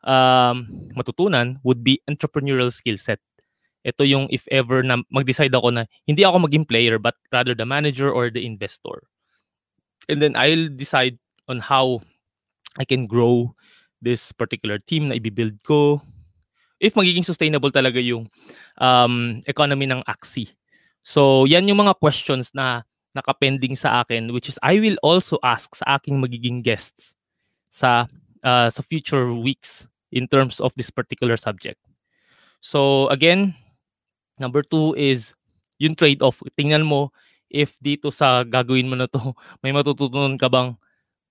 um, 0.08 0.56
matutunan 0.96 1.60
would 1.68 1.84
be 1.84 2.00
entrepreneurial 2.08 2.72
skill 2.72 2.96
set. 2.96 3.20
Ito 3.84 4.04
yung 4.04 4.28
if 4.32 4.48
ever 4.52 4.84
na 4.84 5.04
mag-decide 5.12 5.52
ako 5.52 5.72
na 5.72 5.84
hindi 6.08 6.24
ako 6.24 6.48
maging 6.48 6.68
player 6.68 7.00
but 7.00 7.16
rather 7.32 7.52
the 7.52 7.68
manager 7.68 8.08
or 8.08 8.32
the 8.32 8.48
investor. 8.48 9.08
And 10.08 10.24
then 10.24 10.40
I'll 10.40 10.72
decide 10.72 11.20
on 11.52 11.60
how 11.60 12.02
I 12.80 12.88
can 12.88 13.06
grow 13.06 13.54
this 14.00 14.32
particular 14.32 14.80
team 14.80 15.12
na 15.12 15.20
i-build 15.20 15.60
ko. 15.68 16.00
If 16.80 16.96
magiging 16.96 17.28
sustainable 17.28 17.76
talaga 17.76 18.00
yung 18.00 18.32
um, 18.80 19.44
economy 19.44 19.84
ng 19.86 20.00
Axie. 20.08 20.56
So, 21.04 21.44
yan 21.44 21.68
yung 21.68 21.84
mga 21.84 22.00
questions 22.00 22.56
na 22.56 22.88
nakapending 23.18 23.74
sa 23.74 24.02
akin 24.06 24.30
which 24.30 24.50
is 24.50 24.62
I 24.62 24.78
will 24.78 24.98
also 25.02 25.42
ask 25.42 25.74
sa 25.74 25.98
aking 25.98 26.22
magiging 26.22 26.62
guests 26.62 27.18
sa 27.74 28.06
uh, 28.46 28.70
sa 28.70 28.82
future 28.86 29.34
weeks 29.34 29.90
in 30.14 30.30
terms 30.30 30.62
of 30.62 30.74
this 30.78 30.90
particular 30.90 31.38
subject. 31.38 31.78
So 32.62 33.08
again, 33.10 33.56
number 34.38 34.62
two 34.62 34.94
is 34.98 35.34
yung 35.80 35.96
trade-off. 35.96 36.42
Tingnan 36.58 36.86
mo 36.86 37.14
if 37.50 37.74
dito 37.82 38.14
sa 38.14 38.46
gagawin 38.46 38.90
mo 38.90 38.96
na 38.96 39.10
to, 39.10 39.34
may 39.66 39.74
matututunan 39.74 40.38
ka 40.38 40.50
bang 40.50 40.78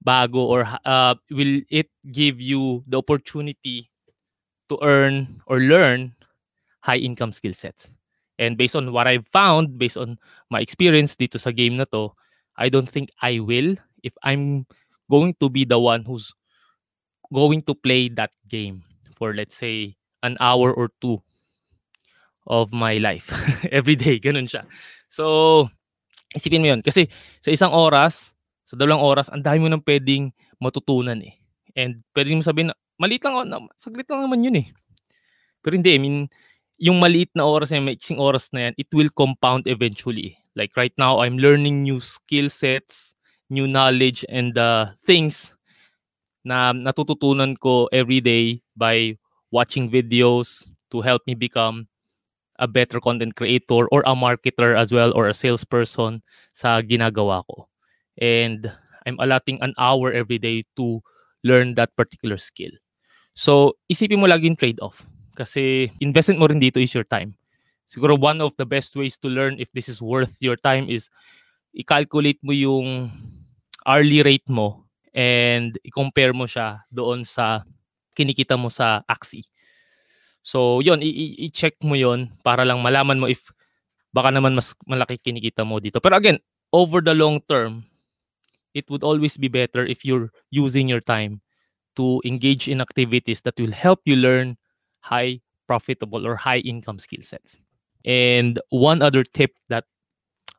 bago 0.04 0.38
or 0.38 0.68
uh, 0.84 1.14
will 1.30 1.60
it 1.70 1.90
give 2.12 2.40
you 2.40 2.84
the 2.86 2.98
opportunity 2.98 3.90
to 4.68 4.78
earn 4.82 5.40
or 5.46 5.60
learn 5.60 6.14
high 6.80 6.98
income 6.98 7.32
skill 7.32 7.52
sets. 7.52 7.90
And 8.38 8.56
based 8.56 8.76
on 8.76 8.92
what 8.92 9.06
I've 9.06 9.26
found, 9.28 9.78
based 9.78 9.96
on 9.96 10.18
my 10.50 10.60
experience 10.60 11.16
dito 11.16 11.40
sa 11.40 11.50
game 11.50 11.76
na 11.76 11.84
to, 11.90 12.14
I 12.56 12.68
don't 12.68 12.88
think 12.88 13.10
I 13.20 13.40
will 13.40 13.74
if 14.02 14.14
I'm 14.22 14.66
going 15.10 15.34
to 15.40 15.48
be 15.50 15.64
the 15.64 15.78
one 15.78 16.04
who's 16.04 16.30
going 17.32 17.62
to 17.62 17.74
play 17.74 18.08
that 18.14 18.30
game 18.46 18.84
for 19.16 19.34
let's 19.34 19.56
say 19.56 19.96
an 20.22 20.36
hour 20.40 20.72
or 20.72 20.90
two 21.00 21.20
of 22.46 22.72
my 22.72 22.98
life 22.98 23.28
every 23.72 23.96
day 23.96 24.16
ganun 24.16 24.48
siya 24.48 24.64
so 25.08 25.68
isipin 26.32 26.64
mo 26.64 26.72
yun 26.72 26.80
kasi 26.80 27.04
sa 27.44 27.52
isang 27.52 27.72
oras 27.76 28.32
sa 28.68 28.76
dalawang 28.76 29.00
oras 29.00 29.32
ang 29.32 29.40
dami 29.40 29.64
mo 29.64 29.68
nang 29.72 29.84
pwedeng 29.84 30.28
matutunan 30.60 31.16
eh 31.24 31.40
and 31.72 32.04
pwede 32.12 32.36
mo 32.36 32.44
sabihin 32.44 32.68
maliit 33.00 33.24
lang 33.24 33.48
saglit 33.80 34.04
lang 34.12 34.28
naman 34.28 34.44
yun 34.44 34.60
eh 34.60 34.68
pero 35.64 35.72
hindi 35.72 35.96
I 35.96 36.00
mean 36.00 36.28
yung 36.78 37.02
maliit 37.02 37.34
na 37.34 37.42
oras 37.42 37.74
na 37.74 37.82
maiksing 37.82 38.22
oras 38.22 38.48
na 38.54 38.70
yan, 38.70 38.74
it 38.78 38.86
will 38.94 39.10
compound 39.10 39.66
eventually. 39.66 40.38
Like 40.54 40.78
right 40.78 40.94
now, 40.94 41.18
I'm 41.18 41.36
learning 41.36 41.82
new 41.82 41.98
skill 41.98 42.48
sets, 42.48 43.14
new 43.50 43.66
knowledge, 43.66 44.24
and 44.30 44.54
uh, 44.56 44.94
things 45.02 45.58
na 46.46 46.70
natututunan 46.72 47.58
ko 47.58 47.90
every 47.90 48.22
day 48.22 48.62
by 48.78 49.18
watching 49.50 49.90
videos 49.90 50.70
to 50.94 51.02
help 51.02 51.20
me 51.26 51.34
become 51.34 51.90
a 52.62 52.66
better 52.70 53.02
content 53.02 53.34
creator 53.34 53.90
or 53.90 54.02
a 54.06 54.14
marketer 54.14 54.78
as 54.78 54.94
well 54.94 55.10
or 55.14 55.26
a 55.28 55.34
salesperson 55.34 56.22
sa 56.54 56.78
ginagawa 56.80 57.42
ko. 57.50 57.66
And 58.18 58.70
I'm 59.06 59.16
allotting 59.22 59.62
an 59.62 59.72
hour 59.78 60.12
every 60.12 60.38
day 60.38 60.66
to 60.76 61.00
learn 61.46 61.74
that 61.78 61.94
particular 61.94 62.36
skill. 62.36 62.74
So, 63.38 63.78
isipin 63.86 64.18
mo 64.18 64.26
laging 64.26 64.58
trade-off. 64.58 65.06
Kasi 65.38 65.94
investment 66.02 66.42
mo 66.42 66.50
rin 66.50 66.58
dito 66.58 66.82
is 66.82 66.90
your 66.90 67.06
time. 67.06 67.38
Siguro 67.86 68.18
one 68.18 68.42
of 68.42 68.52
the 68.58 68.66
best 68.66 68.98
ways 68.98 69.16
to 69.22 69.30
learn 69.30 69.56
if 69.56 69.70
this 69.72 69.88
is 69.88 70.02
worth 70.02 70.34
your 70.42 70.58
time 70.58 70.90
is 70.90 71.08
i-calculate 71.72 72.42
mo 72.42 72.52
yung 72.52 73.08
hourly 73.86 74.20
rate 74.20 74.44
mo 74.50 74.84
and 75.14 75.78
i-compare 75.86 76.34
mo 76.34 76.44
siya 76.44 76.84
doon 76.90 77.24
sa 77.24 77.64
kinikita 78.12 78.58
mo 78.58 78.68
sa 78.68 79.06
Axie. 79.06 79.46
So, 80.42 80.82
yon 80.82 81.00
i-check 81.00 81.78
mo 81.80 81.94
yon 81.94 82.34
para 82.42 82.66
lang 82.66 82.82
malaman 82.82 83.22
mo 83.22 83.26
if 83.30 83.54
baka 84.12 84.34
naman 84.34 84.58
mas 84.58 84.74
malaki 84.84 85.16
kinikita 85.16 85.62
mo 85.62 85.78
dito. 85.78 86.02
Pero 86.02 86.18
again, 86.18 86.42
over 86.74 87.00
the 87.00 87.14
long 87.14 87.38
term, 87.46 87.86
it 88.74 88.88
would 88.90 89.04
always 89.04 89.36
be 89.36 89.48
better 89.48 89.84
if 89.86 90.04
you're 90.04 90.30
using 90.50 90.88
your 90.88 91.00
time 91.00 91.40
to 91.96 92.20
engage 92.24 92.68
in 92.68 92.80
activities 92.80 93.40
that 93.42 93.58
will 93.58 93.72
help 93.72 94.00
you 94.04 94.16
learn 94.16 94.56
high 95.00 95.40
profitable 95.66 96.26
or 96.26 96.36
high 96.36 96.58
income 96.58 96.98
skill 96.98 97.22
sets. 97.22 97.60
And 98.04 98.60
one 98.70 99.02
other 99.02 99.24
tip 99.24 99.58
that 99.68 99.84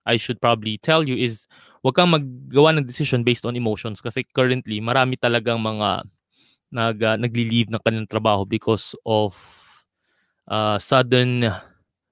I 0.05 0.17
should 0.17 0.41
probably 0.41 0.77
tell 0.77 1.07
you 1.07 1.15
is 1.15 1.47
wag 1.83 1.95
kang 1.95 2.11
maggawa 2.11 2.75
ng 2.75 2.85
decision 2.85 3.23
based 3.23 3.45
on 3.45 3.55
emotions 3.55 4.01
kasi 4.01 4.27
currently 4.35 4.83
marami 4.83 5.15
talagang 5.15 5.63
mga 5.63 6.03
nag 6.69 6.97
uh, 7.01 7.17
nagli-leave 7.17 7.71
ng 7.73 7.81
kanilang 7.81 8.09
trabaho 8.09 8.45
because 8.45 8.93
of 9.05 9.33
uh, 10.47 10.77
sudden 10.77 11.49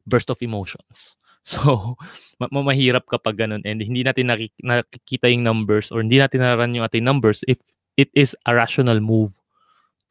burst 0.08 0.30
of 0.32 0.40
emotions. 0.42 1.20
So, 1.48 1.96
ma- 2.44 2.52
mahirap 2.52 3.08
kapag 3.08 3.48
ganun 3.48 3.64
and 3.64 3.80
hindi 3.80 4.04
natin 4.04 4.28
nakik- 4.28 4.60
nakikita 4.60 5.32
yung 5.32 5.48
numbers 5.48 5.96
or 5.96 6.04
hindi 6.04 6.20
natin 6.20 6.44
nararan 6.44 6.76
yung 6.76 6.84
ating 6.84 7.08
numbers 7.08 7.48
if 7.48 7.64
it 7.96 8.12
is 8.12 8.36
a 8.44 8.52
rational 8.52 9.00
move 9.00 9.32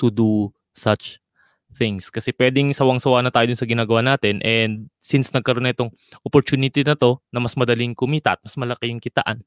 to 0.00 0.08
do 0.08 0.48
such 0.72 1.20
things. 1.76 2.08
Kasi 2.08 2.32
pwedeng 2.40 2.72
sawang-sawa 2.72 3.20
na 3.20 3.28
tayo 3.28 3.52
dun 3.52 3.60
sa 3.60 3.68
ginagawa 3.68 4.00
natin 4.00 4.40
and 4.40 4.88
since 5.04 5.28
nagkaroon 5.28 5.68
na 5.68 5.76
itong 5.76 5.92
opportunity 6.24 6.80
na 6.80 6.96
to 6.96 7.20
na 7.28 7.44
mas 7.44 7.52
madaling 7.52 7.92
kumita 7.92 8.32
at 8.32 8.40
mas 8.40 8.56
malaki 8.56 8.88
yung 8.88 9.04
kitaan, 9.04 9.44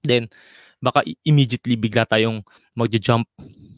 then 0.00 0.32
baka 0.80 1.04
immediately 1.28 1.76
bigla 1.76 2.08
tayong 2.08 2.40
magja-jump 2.72 3.28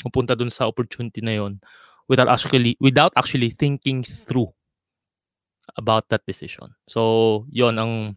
pupunta 0.06 0.38
dun 0.38 0.52
sa 0.52 0.70
opportunity 0.70 1.18
na 1.18 1.34
yon 1.34 1.58
without 2.06 2.30
actually 2.30 2.76
without 2.78 3.10
actually 3.16 3.50
thinking 3.56 4.04
through 4.04 4.52
about 5.76 6.08
that 6.10 6.24
decision. 6.26 6.72
So, 6.88 7.44
yon 7.50 7.78
ang 7.78 8.16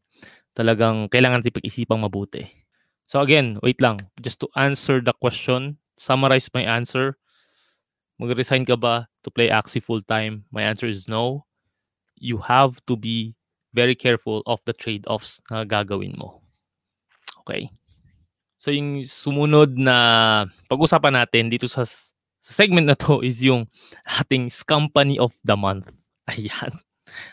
talagang 0.54 1.10
kailangan 1.10 1.42
natin 1.42 1.58
pag-isipang 1.58 2.02
mabuti. 2.02 2.64
So 3.10 3.20
again, 3.22 3.60
wait 3.62 3.82
lang. 3.82 4.00
Just 4.22 4.40
to 4.42 4.48
answer 4.56 5.02
the 5.02 5.14
question, 5.14 5.78
summarize 5.98 6.50
my 6.54 6.64
answer. 6.64 7.18
Mag-resign 8.22 8.64
ka 8.64 8.78
ba 8.78 9.10
to 9.26 9.30
play 9.34 9.50
Axie 9.50 9.84
full-time? 9.84 10.46
My 10.54 10.64
answer 10.64 10.88
is 10.88 11.10
no. 11.10 11.46
You 12.16 12.40
have 12.40 12.80
to 12.88 12.96
be 12.96 13.36
very 13.74 13.98
careful 13.98 14.46
of 14.46 14.62
the 14.66 14.74
trade-offs 14.74 15.42
na 15.50 15.66
gagawin 15.66 16.16
mo. 16.16 16.46
Okay? 17.44 17.68
So 18.62 18.72
yung 18.72 19.04
sumunod 19.04 19.76
na 19.76 20.48
pag-usapan 20.72 21.20
natin 21.20 21.52
dito 21.52 21.68
sa, 21.68 21.84
sa 21.84 22.52
segment 22.54 22.88
na 22.88 22.96
to 22.96 23.20
is 23.20 23.44
yung 23.44 23.68
ating 24.08 24.48
company 24.64 25.20
of 25.20 25.36
the 25.44 25.58
month. 25.58 25.92
Ayan. 26.32 26.80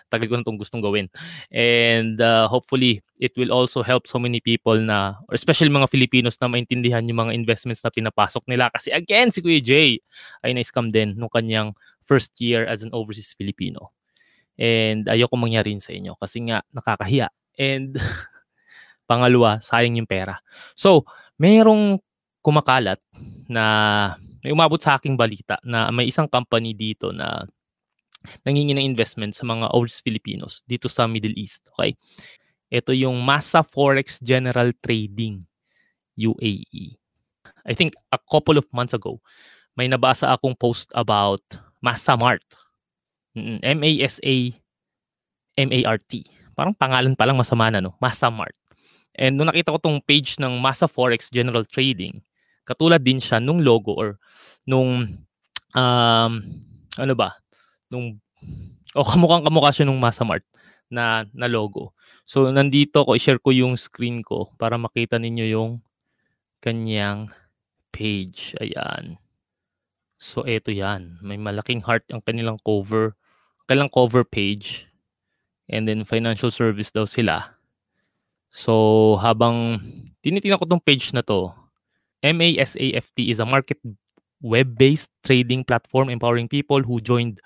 Tagal 0.08 0.26
ko 0.28 0.34
na 0.36 0.44
itong 0.44 0.60
gustong 0.60 0.82
gawin. 0.84 1.06
And 1.52 2.20
uh, 2.20 2.48
hopefully, 2.48 3.02
it 3.18 3.34
will 3.36 3.52
also 3.52 3.80
help 3.84 4.06
so 4.06 4.18
many 4.18 4.40
people 4.40 4.78
na, 4.78 5.20
or 5.28 5.34
especially 5.34 5.70
mga 5.70 5.90
Filipinos 5.90 6.38
na 6.40 6.48
maintindihan 6.48 7.04
yung 7.06 7.28
mga 7.28 7.36
investments 7.36 7.84
na 7.84 7.90
pinapasok 7.94 8.44
nila. 8.46 8.68
Kasi 8.72 8.90
again, 8.90 9.30
si 9.30 9.40
Kuya 9.44 9.60
Jay 9.60 10.00
ay 10.44 10.56
na-scam 10.56 10.88
din 10.88 11.14
nung 11.16 11.30
kanyang 11.30 11.76
first 12.04 12.34
year 12.42 12.66
as 12.66 12.82
an 12.82 12.90
overseas 12.90 13.36
Filipino. 13.36 13.92
And 14.60 15.08
ayoko 15.08 15.40
mangyari 15.40 15.72
sa 15.80 15.96
inyo 15.96 16.18
kasi 16.20 16.44
nga 16.44 16.60
nakakahiya. 16.74 17.32
And 17.56 17.96
pangalawa, 19.10 19.58
sayang 19.58 19.98
yung 19.98 20.10
pera. 20.10 20.38
So, 20.76 21.08
mayroong 21.40 21.98
kumakalat 22.44 23.00
na 23.48 23.64
may 24.40 24.52
umabot 24.52 24.80
sa 24.80 24.96
aking 24.96 25.16
balita 25.20 25.60
na 25.64 25.92
may 25.92 26.08
isang 26.08 26.28
company 26.28 26.72
dito 26.72 27.12
na 27.12 27.44
nangingi 28.44 28.76
ng 28.76 28.84
investment 28.84 29.32
sa 29.32 29.48
mga 29.48 29.72
overseas 29.72 30.04
Filipinos 30.04 30.60
dito 30.68 30.86
sa 30.88 31.08
Middle 31.08 31.36
East. 31.36 31.64
Okay? 31.74 31.96
Ito 32.70 32.94
yung 32.94 33.18
Massa 33.20 33.64
Forex 33.66 34.20
General 34.22 34.70
Trading 34.84 35.42
UAE. 36.14 37.00
I 37.66 37.72
think 37.74 37.96
a 38.12 38.20
couple 38.30 38.56
of 38.56 38.68
months 38.72 38.94
ago, 38.94 39.20
may 39.74 39.88
nabasa 39.88 40.30
akong 40.32 40.56
post 40.56 40.92
about 40.92 41.42
Massa 41.80 42.14
Mart. 42.16 42.44
M-A-S-A 43.36 44.36
M-A-R-T. 45.60 46.12
Parang 46.56 46.74
pangalan 46.76 47.12
pa 47.16 47.28
lang 47.28 47.36
masama 47.36 47.68
na, 47.68 47.84
no? 47.84 47.96
Massa 48.00 48.32
Mart. 48.32 48.56
And 49.16 49.36
nung 49.36 49.50
nakita 49.50 49.74
ko 49.74 49.78
tong 49.80 50.00
page 50.00 50.38
ng 50.40 50.60
Massa 50.62 50.86
Forex 50.88 51.28
General 51.28 51.66
Trading, 51.66 52.22
katulad 52.64 53.02
din 53.02 53.18
siya 53.18 53.42
nung 53.42 53.60
logo 53.60 53.92
or 53.92 54.16
nung 54.64 55.20
um, 55.74 56.32
ano 56.96 57.14
ba, 57.18 57.34
nung 57.90 58.22
o 58.96 59.02
oh, 59.02 59.06
kamukhang 59.06 59.44
kamukha 59.44 59.70
siya 59.74 59.86
nung 59.86 60.00
Masamart 60.00 60.46
na 60.90 61.26
na 61.30 61.46
logo. 61.46 61.94
So 62.26 62.50
nandito 62.50 63.06
ko 63.06 63.14
i-share 63.14 63.38
ko 63.38 63.54
yung 63.54 63.78
screen 63.78 64.26
ko 64.26 64.50
para 64.58 64.74
makita 64.74 65.18
ninyo 65.20 65.46
yung 65.46 65.70
kanyang 66.58 67.30
page. 67.94 68.58
Ayan. 68.58 69.18
So 70.18 70.42
eto 70.46 70.74
'yan. 70.74 71.22
May 71.22 71.38
malaking 71.38 71.82
heart 71.86 72.06
ang 72.10 72.22
kanilang 72.22 72.58
cover. 72.66 73.14
Kanilang 73.70 73.92
cover 73.94 74.26
page. 74.26 74.90
And 75.70 75.86
then 75.86 76.02
financial 76.02 76.50
service 76.50 76.90
daw 76.90 77.06
sila. 77.06 77.54
So 78.50 79.14
habang 79.22 79.78
tinitingnan 80.26 80.58
ko 80.58 80.66
tong 80.66 80.82
page 80.82 81.14
na 81.14 81.22
to, 81.22 81.54
MASAFT 82.26 83.30
is 83.30 83.38
a 83.38 83.46
market 83.46 83.78
web-based 84.42 85.12
trading 85.22 85.62
platform 85.62 86.10
empowering 86.10 86.50
people 86.50 86.82
who 86.82 86.98
joined 86.98 87.38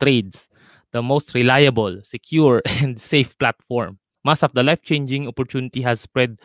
trades, 0.00 0.48
the 0.92 1.02
most 1.02 1.34
reliable, 1.34 2.00
secure, 2.02 2.62
and 2.82 3.00
safe 3.00 3.36
platform. 3.38 3.98
Mass 4.24 4.42
of 4.42 4.52
the 4.54 4.62
life-changing 4.62 5.28
opportunity 5.28 5.82
has 5.82 6.00
spread 6.00 6.40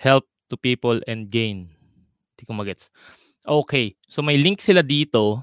help 0.00 0.24
to 0.48 0.56
people 0.56 1.00
and 1.06 1.28
gain. 1.28 1.68
Hindi 2.34 2.42
ko 2.48 2.52
magets. 2.56 2.88
Okay, 3.42 3.94
so 4.08 4.22
may 4.22 4.38
link 4.38 4.62
sila 4.62 4.80
dito, 4.80 5.42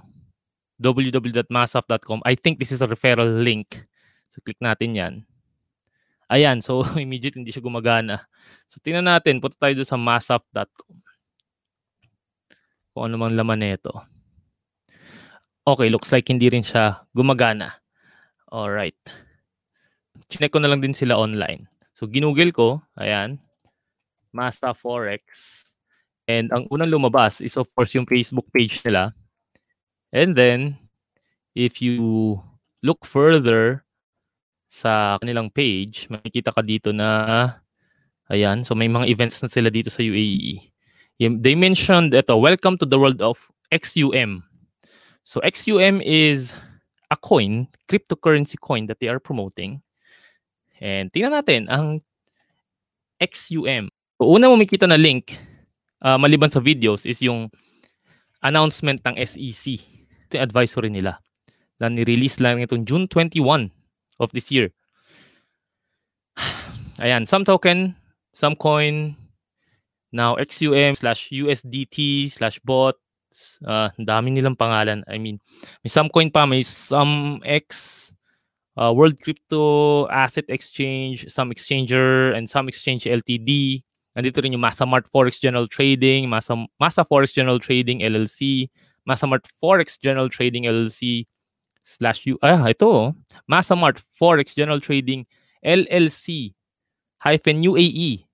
www.massaf.com. 0.80 2.24
I 2.24 2.34
think 2.40 2.58
this 2.58 2.72
is 2.72 2.82
a 2.82 2.88
referral 2.88 3.44
link. 3.44 3.84
So 4.32 4.40
click 4.42 4.58
natin 4.64 4.96
yan. 4.96 5.14
Ayan, 6.30 6.62
so 6.62 6.86
immediately 6.96 7.42
hindi 7.44 7.52
siya 7.52 7.66
gumagana. 7.66 8.24
So 8.70 8.80
tingnan 8.80 9.10
natin, 9.10 9.42
punta 9.42 9.58
tayo 9.60 9.82
sa 9.84 9.98
massaf.com. 9.98 10.96
Kung 12.94 13.04
ano 13.06 13.16
mang 13.18 13.36
laman 13.36 13.62
nito. 13.62 13.94
Okay, 15.70 15.94
looks 15.94 16.10
like 16.10 16.26
hindi 16.26 16.50
rin 16.50 16.66
siya 16.66 17.06
gumagana. 17.14 17.78
Alright. 18.50 18.98
Chinek 20.26 20.50
ko 20.50 20.58
na 20.58 20.66
lang 20.66 20.82
din 20.82 20.98
sila 20.98 21.14
online. 21.14 21.70
So, 21.94 22.10
ginugel 22.10 22.50
ko, 22.50 22.82
ayan, 22.98 23.38
Masta 24.34 24.74
Forex. 24.74 25.62
And 26.26 26.50
ang 26.50 26.66
unang 26.74 26.90
lumabas 26.90 27.38
is 27.38 27.54
of 27.54 27.70
course 27.78 27.94
yung 27.94 28.10
Facebook 28.10 28.50
page 28.50 28.82
nila. 28.82 29.14
And 30.10 30.34
then, 30.34 30.74
if 31.54 31.86
you 31.86 32.42
look 32.82 33.06
further 33.06 33.86
sa 34.74 35.22
kanilang 35.22 35.54
page, 35.54 36.10
makikita 36.10 36.50
ka 36.50 36.66
dito 36.66 36.90
na, 36.90 37.62
ayan, 38.34 38.66
so 38.66 38.74
may 38.74 38.90
mga 38.90 39.06
events 39.06 39.38
na 39.46 39.50
sila 39.54 39.70
dito 39.70 39.94
sa 39.94 40.02
UAE. 40.02 40.66
They 41.22 41.54
mentioned 41.54 42.18
ito, 42.18 42.34
welcome 42.42 42.74
to 42.82 42.90
the 42.90 42.98
world 42.98 43.22
of 43.22 43.38
XUM. 43.70 44.49
So 45.30 45.38
XUM 45.46 46.02
is 46.02 46.58
a 47.14 47.16
coin, 47.16 47.70
cryptocurrency 47.86 48.58
coin 48.58 48.90
that 48.90 48.98
they 48.98 49.14
are 49.14 49.22
promoting. 49.22 49.86
And 50.82 51.14
tingnan 51.14 51.38
natin 51.38 51.70
ang 51.70 52.02
XUM. 53.22 53.94
So, 54.18 54.26
una 54.26 54.50
mo 54.50 54.58
makita 54.58 54.90
na 54.90 54.98
link 54.98 55.38
uh, 56.02 56.18
maliban 56.18 56.50
sa 56.50 56.58
videos 56.58 57.06
is 57.06 57.22
yung 57.22 57.54
announcement 58.42 59.06
ng 59.06 59.22
SEC. 59.22 59.78
Ito 60.34 60.42
yung 60.42 60.48
advisory 60.50 60.90
nila 60.90 61.22
na 61.78 61.94
ni-release 61.94 62.42
lang 62.42 62.66
itong 62.66 62.90
June 62.90 63.06
21 63.06 63.70
of 64.18 64.34
this 64.34 64.50
year. 64.50 64.74
Ayan, 67.06 67.30
some 67.30 67.46
token, 67.46 67.94
some 68.34 68.58
coin, 68.58 69.14
now 70.10 70.42
XUM 70.42 70.98
slash 70.98 71.30
USDT 71.30 72.34
slash 72.34 72.58
bot 72.66 72.98
Uh, 73.62 73.90
dami 74.00 74.34
nilang 74.34 74.58
pangalan. 74.58 75.06
I 75.06 75.18
mean, 75.18 75.40
may 75.84 75.90
Sumcoin 75.90 76.34
pa, 76.34 76.46
may 76.46 76.62
SumX, 76.62 78.12
uh, 78.80 78.92
World 78.94 79.20
Crypto 79.20 80.08
Asset 80.08 80.46
Exchange, 80.50 81.28
Some 81.28 81.52
Exchanger, 81.52 82.36
and 82.36 82.50
Some 82.50 82.68
Exchange 82.68 83.06
Ltd. 83.06 83.84
Nandito 84.18 84.42
rin 84.42 84.54
yung 84.54 84.64
Masamart 84.64 85.06
Forex 85.12 85.40
General 85.40 85.68
Trading, 85.68 86.28
Masa, 86.28 86.66
Masa 86.82 87.06
Forex 87.06 87.32
General 87.32 87.60
Trading 87.60 88.02
LLC, 88.02 88.70
Masamart 89.08 89.46
Forex 89.62 90.00
General 90.00 90.28
Trading 90.30 90.66
LLC, 90.66 91.28
slash 91.84 92.26
U, 92.26 92.38
ah, 92.42 92.68
ito, 92.68 92.90
oh. 92.90 93.16
Masamart 93.50 94.02
Forex 94.20 94.56
General 94.56 94.82
Trading 94.82 95.26
LLC, 95.64 96.54
hyphen 97.20 97.62
UAE, 97.64 98.26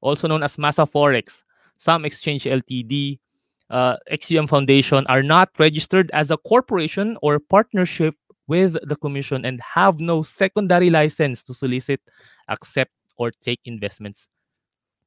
also 0.00 0.28
known 0.28 0.42
as 0.42 0.56
Masa 0.56 0.84
Forex, 0.86 1.42
Some 1.76 2.04
Exchange 2.04 2.44
Ltd, 2.44 3.18
uh, 3.70 3.96
XUM 4.10 4.48
Foundation 4.48 5.06
are 5.06 5.22
not 5.22 5.50
registered 5.58 6.10
as 6.12 6.30
a 6.30 6.36
corporation 6.36 7.16
or 7.22 7.38
partnership 7.38 8.14
with 8.46 8.76
the 8.86 8.96
commission 8.96 9.44
and 9.44 9.60
have 9.60 10.00
no 10.00 10.22
secondary 10.22 10.90
license 10.90 11.42
to 11.42 11.54
solicit, 11.54 12.00
accept, 12.48 12.92
or 13.18 13.30
take 13.30 13.60
investments 13.64 14.28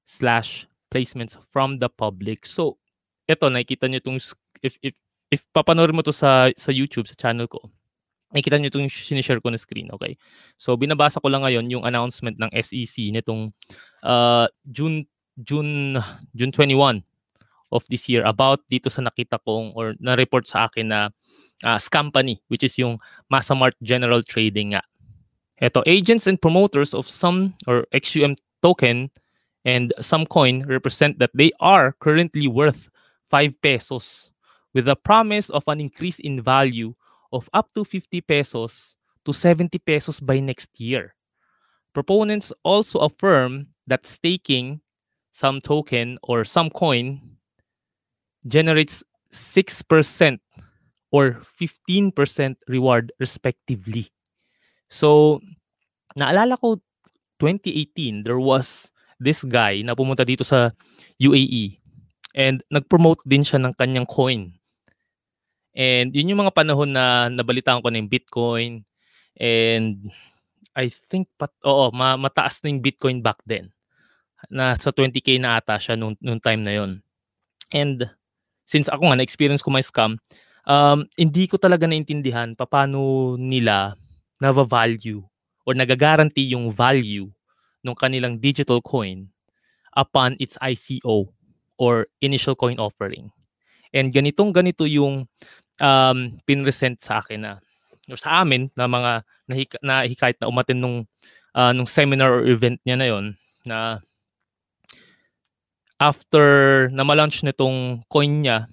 slash 0.04 0.68
placements 0.92 1.38
from 1.52 1.80
the 1.80 1.88
public. 1.88 2.46
So, 2.46 2.78
ito, 3.30 3.48
nakikita 3.48 3.88
nyo 3.88 4.02
itong, 4.02 4.20
if, 4.62 4.76
if, 4.82 4.98
if 5.32 5.46
papanoorin 5.56 5.96
mo 5.96 6.02
to 6.02 6.12
sa, 6.12 6.52
sa 6.58 6.72
YouTube, 6.74 7.08
sa 7.08 7.16
channel 7.16 7.48
ko, 7.48 7.62
nakikita 8.34 8.60
nyo 8.60 8.68
itong 8.68 8.90
sinishare 8.90 9.40
ko 9.40 9.54
na 9.54 9.62
screen, 9.62 9.88
okay? 9.94 10.18
So, 10.58 10.76
binabasa 10.76 11.22
ko 11.22 11.30
lang 11.30 11.46
ngayon 11.46 11.70
yung 11.70 11.86
announcement 11.86 12.36
ng 12.42 12.52
SEC 12.60 13.14
nitong 13.14 13.54
uh, 14.04 14.50
June, 14.68 15.06
June, 15.40 16.02
June 16.36 16.52
21 16.52 17.06
of 17.72 17.84
this 17.90 18.10
year 18.10 18.24
about 18.26 18.60
dito 18.72 18.90
sa 18.90 19.02
nakita 19.02 19.38
kong 19.46 19.74
or 19.76 19.94
na-report 20.00 20.48
sa 20.48 20.66
akin 20.66 20.90
na 20.90 21.10
uh, 21.64 21.80
company 21.92 22.42
which 22.48 22.64
is 22.64 22.78
yung 22.78 22.98
Masamart 23.32 23.76
General 23.82 24.24
Trading 24.24 24.74
nga. 24.74 24.84
Ito, 25.60 25.84
agents 25.86 26.26
and 26.28 26.40
promoters 26.40 26.94
of 26.96 27.10
some 27.10 27.54
or 27.68 27.84
XUM 27.92 28.40
token 28.64 29.12
and 29.66 29.94
some 30.00 30.26
coin 30.26 30.64
represent 30.66 31.20
that 31.20 31.32
they 31.36 31.52
are 31.60 31.94
currently 32.00 32.48
worth 32.48 32.88
5 33.30 33.54
pesos 33.62 34.32
with 34.74 34.86
the 34.86 34.96
promise 34.96 35.50
of 35.50 35.64
an 35.68 35.82
increase 35.82 36.20
in 36.20 36.42
value 36.42 36.96
of 37.32 37.50
up 37.54 37.70
to 37.76 37.84
50 37.84 38.22
pesos 38.22 38.96
to 39.26 39.34
70 39.34 39.78
pesos 39.80 40.20
by 40.20 40.40
next 40.40 40.80
year. 40.80 41.14
Proponents 41.94 42.54
also 42.64 43.00
affirm 43.00 43.68
that 43.88 44.06
staking 44.06 44.82
some 45.32 45.62
token 45.62 46.18
or 46.24 46.46
some 46.46 46.70
coin 46.70 47.20
generates 48.46 49.04
6% 49.32 50.40
or 51.12 51.42
15% 51.60 52.14
reward 52.70 53.12
respectively. 53.20 54.10
So, 54.90 55.40
naalala 56.18 56.58
ko 56.58 56.82
2018, 57.42 58.26
there 58.26 58.42
was 58.42 58.90
this 59.22 59.44
guy 59.46 59.82
na 59.84 59.94
pumunta 59.94 60.26
dito 60.26 60.42
sa 60.48 60.72
UAE 61.20 61.78
and 62.34 62.62
nag-promote 62.72 63.22
din 63.26 63.44
siya 63.44 63.60
ng 63.62 63.74
kanyang 63.76 64.08
coin. 64.08 64.54
And 65.74 66.12
yun 66.14 66.34
yung 66.34 66.42
mga 66.42 66.56
panahon 66.56 66.92
na 66.92 67.30
nabalitaan 67.30 67.82
ko 67.84 67.88
na 67.90 68.00
yung 68.02 68.12
Bitcoin 68.12 68.84
and 69.38 70.10
I 70.78 70.90
think 71.12 71.28
pat 71.38 71.52
oo, 71.66 71.92
ma- 71.92 72.20
mataas 72.20 72.62
na 72.62 72.72
yung 72.72 72.84
Bitcoin 72.84 73.20
back 73.20 73.42
then. 73.46 73.74
Na 74.48 74.76
sa 74.80 74.90
20k 74.94 75.40
na 75.42 75.60
ata 75.60 75.76
siya 75.76 76.00
nung, 76.00 76.16
nung 76.24 76.40
time 76.40 76.64
na 76.64 76.74
yon. 76.74 76.92
And 77.70 78.08
since 78.70 78.86
ako 78.86 79.10
nga 79.10 79.18
na-experience 79.18 79.66
ko 79.66 79.74
may 79.74 79.82
scam, 79.82 80.22
um, 80.70 81.10
hindi 81.18 81.50
ko 81.50 81.58
talaga 81.58 81.90
naintindihan 81.90 82.54
paano 82.54 83.34
nila 83.42 83.98
na-value 84.38 85.26
or 85.66 85.74
nagagaranti 85.74 86.54
yung 86.54 86.70
value 86.70 87.26
ng 87.82 87.96
kanilang 87.98 88.38
digital 88.38 88.78
coin 88.86 89.26
upon 89.98 90.38
its 90.38 90.54
ICO 90.62 91.34
or 91.82 92.06
initial 92.22 92.54
coin 92.54 92.78
offering. 92.78 93.34
And 93.90 94.14
ganitong 94.14 94.54
ganito 94.54 94.86
yung 94.86 95.26
um, 95.82 96.18
pinresent 96.46 97.02
sa 97.02 97.26
akin 97.26 97.42
na 97.42 97.54
or 98.06 98.18
sa 98.18 98.46
amin 98.46 98.70
na 98.78 98.86
mga 98.86 99.12
nahika, 99.50 99.78
na 99.82 100.06
hikayat 100.06 100.38
na 100.42 100.50
umatin 100.50 100.78
nung 100.78 100.98
uh, 101.58 101.74
nung 101.74 101.90
seminar 101.90 102.30
or 102.30 102.46
event 102.46 102.78
niya 102.86 102.98
na 102.98 103.08
yon 103.10 103.26
na 103.66 103.78
after 106.00 106.88
na 106.96 107.04
ma-launch 107.04 107.44
nitong 107.44 108.02
coin 108.08 108.42
niya, 108.42 108.72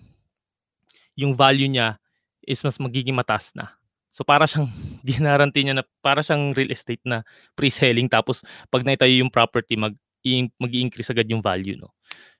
yung 1.18 1.34
value 1.34 1.66
niya 1.66 1.98
is 2.46 2.62
mas 2.62 2.78
magiging 2.78 3.18
mataas 3.18 3.50
na. 3.58 3.74
So 4.14 4.22
para 4.22 4.46
siyang 4.48 4.70
ginaranti 5.04 5.60
niya 5.66 5.76
na 5.76 5.84
para 6.00 6.22
siyang 6.22 6.54
real 6.54 6.70
estate 6.72 7.02
na 7.04 7.26
pre-selling 7.58 8.06
tapos 8.08 8.46
pag 8.70 8.86
naitayo 8.86 9.20
yung 9.20 9.32
property 9.32 9.76
mag 9.76 9.92
mag-increase 10.58 11.12
agad 11.12 11.28
yung 11.28 11.42
value 11.42 11.76
no. 11.76 11.92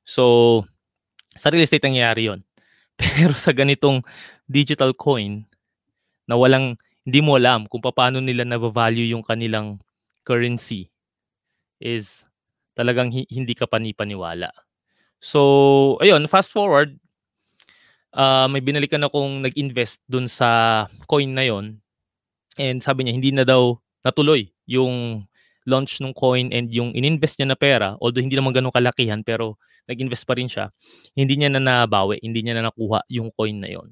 So 0.06 0.64
sa 1.36 1.50
real 1.52 1.66
estate 1.66 1.84
nangyayari 1.84 2.30
'yon. 2.30 2.40
Pero 3.00 3.36
sa 3.36 3.52
ganitong 3.52 4.00
digital 4.48 4.96
coin 4.96 5.44
na 6.24 6.34
walang 6.38 6.80
hindi 7.06 7.20
mo 7.22 7.38
alam 7.38 7.68
kung 7.70 7.78
paano 7.84 8.18
nila 8.18 8.42
na-value 8.42 9.14
yung 9.14 9.22
kanilang 9.22 9.78
currency 10.26 10.90
is 11.78 12.26
talagang 12.74 13.14
hindi 13.14 13.54
ka 13.54 13.70
panipaniwala. 13.70 14.50
So, 15.20 15.96
ayun, 16.04 16.28
fast 16.28 16.52
forward, 16.52 16.96
uh, 18.16 18.48
may 18.48 18.64
binalikan 18.64 19.04
akong 19.04 19.44
nag-invest 19.44 20.00
dun 20.08 20.26
sa 20.26 20.84
coin 21.04 21.30
na 21.36 21.44
yon 21.44 21.76
and 22.56 22.80
sabi 22.80 23.04
niya 23.04 23.14
hindi 23.16 23.30
na 23.36 23.44
daw 23.44 23.76
natuloy 24.00 24.48
yung 24.64 25.28
launch 25.68 26.00
ng 26.00 26.16
coin 26.16 26.48
and 26.54 26.72
yung 26.72 26.94
ininvest 26.96 27.36
niya 27.36 27.52
na 27.52 27.58
pera, 27.58 27.98
although 28.00 28.22
hindi 28.22 28.38
naman 28.38 28.54
ganun 28.54 28.72
kalakihan 28.72 29.20
pero 29.20 29.60
nag-invest 29.86 30.24
pa 30.26 30.34
rin 30.34 30.48
siya, 30.48 30.70
hindi 31.14 31.36
niya 31.36 31.50
na 31.52 31.62
nabawi, 31.62 32.18
hindi 32.22 32.42
niya 32.42 32.58
na 32.58 32.70
nakuha 32.70 33.02
yung 33.10 33.28
coin 33.34 33.60
na 33.60 33.70
yon. 33.70 33.90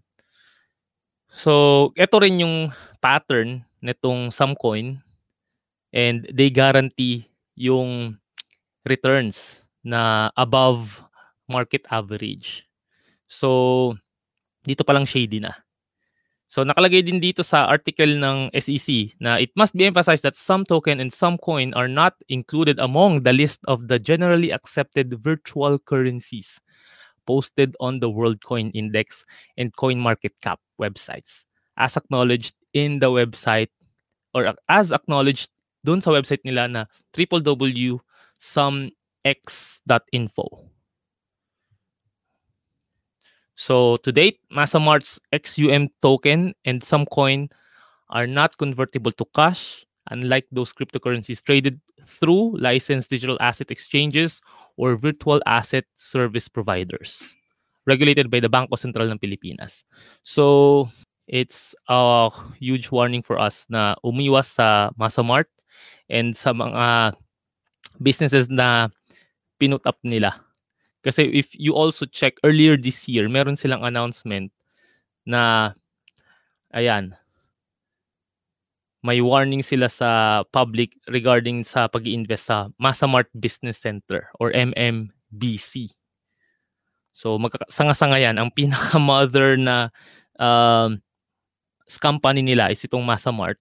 So, 1.35 1.91
ito 1.99 2.17
rin 2.23 2.39
yung 2.47 2.71
pattern 3.03 3.67
nitong 3.83 4.31
some 4.31 4.55
coin 4.55 5.03
and 5.91 6.27
they 6.31 6.49
guarantee 6.49 7.27
yung 7.59 8.19
returns 8.87 9.67
na 9.83 10.31
above 10.39 11.04
market 11.49 11.85
average. 11.91 12.65
So, 13.29 13.97
dito 14.65 14.85
pa 14.85 14.97
lang 14.97 15.05
shady 15.05 15.41
na. 15.41 15.53
So 16.55 16.63
nakalagay 16.63 17.03
din 17.03 17.19
dito 17.19 17.43
sa 17.43 17.67
article 17.67 18.15
ng 18.15 18.55
SEC 18.55 19.19
na 19.19 19.43
it 19.43 19.51
must 19.59 19.75
be 19.75 19.91
emphasized 19.91 20.23
that 20.23 20.39
some 20.39 20.63
token 20.63 21.03
and 21.03 21.11
some 21.11 21.35
coin 21.43 21.75
are 21.75 21.91
not 21.91 22.15
included 22.31 22.79
among 22.79 23.27
the 23.27 23.35
list 23.35 23.59
of 23.67 23.91
the 23.91 23.99
generally 23.99 24.55
accepted 24.55 25.19
virtual 25.19 25.83
currencies 25.83 26.63
posted 27.27 27.75
on 27.81 27.99
the 27.99 28.07
World 28.07 28.39
Coin 28.47 28.71
Index 28.71 29.27
and 29.59 29.75
CoinMarketCap 29.75 30.63
websites 30.79 31.43
as 31.75 31.99
acknowledged 31.99 32.55
in 32.71 33.03
the 33.03 33.11
website 33.11 33.75
or 34.31 34.55
as 34.71 34.95
acknowledged 34.95 35.51
doon 35.83 35.99
sa 35.99 36.15
website 36.15 36.47
nila 36.47 36.71
na 36.71 36.87
www.sumx.info. 37.19 38.05
So 43.65 43.97
to 44.05 44.13
date, 44.13 44.45
Masamart's 44.53 45.17
XUM 45.33 45.89
token 46.05 46.53
and 46.69 46.85
some 46.85 47.09
coin 47.09 47.49
are 48.13 48.29
not 48.29 48.61
convertible 48.61 49.09
to 49.17 49.25
cash, 49.33 49.89
unlike 50.13 50.45
those 50.53 50.77
cryptocurrencies 50.77 51.41
traded 51.41 51.81
through 52.05 52.61
licensed 52.61 53.09
digital 53.09 53.41
asset 53.41 53.73
exchanges 53.73 54.45
or 54.77 55.01
virtual 55.01 55.41
asset 55.49 55.89
service 55.97 56.45
providers 56.45 57.33
regulated 57.89 58.29
by 58.29 58.37
the 58.37 58.53
Bangko 58.53 58.77
Sentral 58.77 59.09
ng 59.09 59.17
Pilipinas. 59.17 59.89
So 60.29 60.93
it's 61.25 61.73
a 61.89 62.29
huge 62.61 62.93
warning 62.93 63.25
for 63.25 63.41
us 63.41 63.65
na 63.73 63.97
umiwas 64.05 64.61
sa 64.61 64.93
Masamart 65.01 65.49
and 66.13 66.37
sa 66.37 66.53
mga 66.53 67.17
businesses 68.05 68.53
na 68.53 68.93
pinut 69.57 69.81
up 69.89 69.97
nila 70.05 70.37
kasi 71.05 71.29
if 71.29 71.53
you 71.53 71.77
also 71.77 72.09
check 72.09 72.41
earlier 72.43 72.81
this 72.81 73.05
year, 73.05 73.29
meron 73.29 73.61
silang 73.61 73.85
announcement 73.85 74.49
na 75.29 75.73
ayan, 76.73 77.13
may 79.05 79.21
warning 79.21 79.61
sila 79.61 79.93
sa 79.93 80.43
public 80.49 80.97
regarding 81.13 81.61
sa 81.61 81.93
pag 81.93 82.09
invest 82.09 82.49
sa 82.49 82.73
Masamart 82.81 83.29
Business 83.37 83.77
Center 83.77 84.33
or 84.41 84.49
MMBC. 84.57 85.93
So 87.13 87.37
magkasanga-sanga 87.37 88.17
yan. 88.17 88.41
Ang 88.41 88.49
pinaka-mother 88.57 89.61
na 89.61 89.93
um, 90.41 91.05
company 92.01 92.41
nila 92.41 92.73
is 92.73 92.81
itong 92.81 93.05
Masamart. 93.05 93.61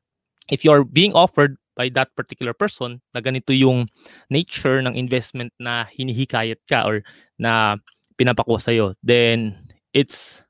if 0.51 0.65
you're 0.65 0.87
being 0.87 1.13
offered 1.13 1.59
by 1.77 1.93
that 1.93 2.15
particular 2.17 2.57
person 2.57 3.05
na 3.13 3.21
ganito 3.21 3.53
yung 3.53 3.87
nature 4.33 4.81
ng 4.81 4.97
investment 4.97 5.53
na 5.61 5.85
hinihikayat 5.93 6.63
ka 6.65 6.89
or 6.89 7.05
na 7.37 7.77
pinapakuha 8.17 8.59
sa'yo, 8.59 8.97
then 9.05 9.55
it's 9.93 10.41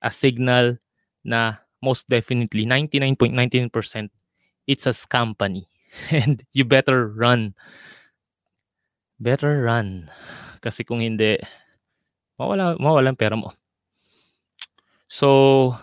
a 0.00 0.08
signal 0.08 0.80
na 1.20 1.60
most 1.84 2.08
definitely 2.08 2.64
99.99% 2.64 4.08
it's 4.70 4.86
a 4.86 4.94
company 5.10 5.66
and 6.14 6.46
you 6.54 6.64
better 6.64 7.10
run. 7.10 7.54
Better 9.18 9.66
run. 9.66 10.08
Kasi 10.62 10.86
kung 10.86 11.02
hindi, 11.02 11.36
mawala, 12.38 12.78
mawala 12.78 13.10
ang 13.12 13.18
pera 13.18 13.34
mo. 13.34 13.52
So, 15.10 15.74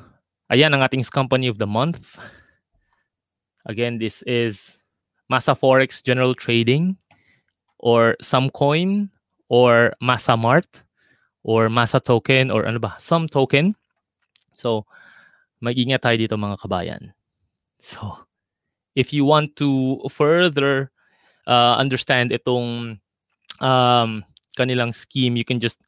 ayan 0.51 0.73
ang 0.73 0.83
ating 0.83 1.03
company 1.11 1.47
of 1.47 1.57
the 1.57 1.67
month. 1.67 2.19
Again, 3.67 3.99
this 3.99 4.23
is 4.23 4.79
Masa 5.31 5.51
Forex 5.51 5.99
General 5.99 6.31
Trading 6.31 6.95
or 7.79 8.15
Coin 8.55 9.11
or 9.49 9.93
Masa 10.01 10.39
Mart 10.39 10.83
or 11.43 11.67
Masa 11.67 11.99
Token 11.99 12.51
or 12.51 12.65
ano 12.65 12.79
ba, 12.79 12.95
some 12.99 13.27
token. 13.27 13.75
So, 14.55 14.87
mag-ingat 15.59 16.01
tayo 16.01 16.15
dito 16.15 16.39
mga 16.39 16.59
kabayan. 16.63 17.11
So, 17.83 18.23
if 18.95 19.11
you 19.11 19.25
want 19.27 19.55
to 19.59 19.99
further 20.09 20.91
uh, 21.45 21.75
understand 21.77 22.31
itong 22.31 22.99
um, 23.59 24.09
kanilang 24.57 24.95
scheme, 24.95 25.35
you 25.35 25.45
can 25.45 25.59
just 25.59 25.79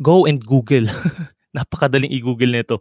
go 0.00 0.24
and 0.24 0.40
Google. 0.40 0.86
Napakadaling 1.56 2.14
i-Google 2.14 2.54
nito. 2.54 2.78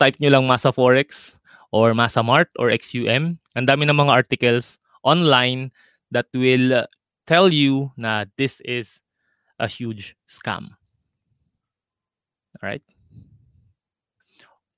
Type 0.00 0.16
nyo 0.16 0.32
lang 0.32 0.48
Masa 0.48 0.72
Forex 0.72 1.36
or 1.76 1.92
Masa 1.92 2.24
Mart 2.24 2.48
or 2.56 2.72
XUM. 2.72 3.36
Ang 3.52 3.66
dami 3.68 3.84
ng 3.84 4.00
mga 4.00 4.24
articles 4.24 4.80
online 5.04 5.68
that 6.10 6.26
will 6.32 6.88
tell 7.28 7.52
you 7.52 7.92
na 8.00 8.24
this 8.40 8.64
is 8.64 9.04
a 9.60 9.68
huge 9.68 10.16
scam. 10.24 10.72
All 12.58 12.64
right? 12.64 12.82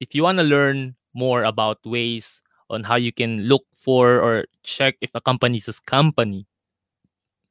If 0.03 0.15
you 0.15 0.27
want 0.27 0.43
to 0.43 0.45
learn 0.45 0.99
more 1.15 1.47
about 1.47 1.79
ways 1.87 2.43
on 2.69 2.83
how 2.83 2.99
you 2.99 3.15
can 3.15 3.47
look 3.47 3.63
for 3.79 4.19
or 4.19 4.51
check 4.67 4.99
if 5.01 5.15
a 5.15 5.23
company 5.23 5.63
is 5.63 5.71
a 5.71 5.79
company, 5.87 6.47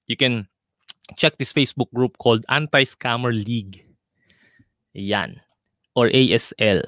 you 0.08 0.20
can 0.20 0.48
check 1.16 1.38
this 1.38 1.54
Facebook 1.54 1.88
group 1.96 2.18
called 2.20 2.44
Anti-Scammer 2.50 3.32
League. 3.32 3.86
Yan. 4.94 5.40
Or 5.96 6.10
ASL. 6.10 6.84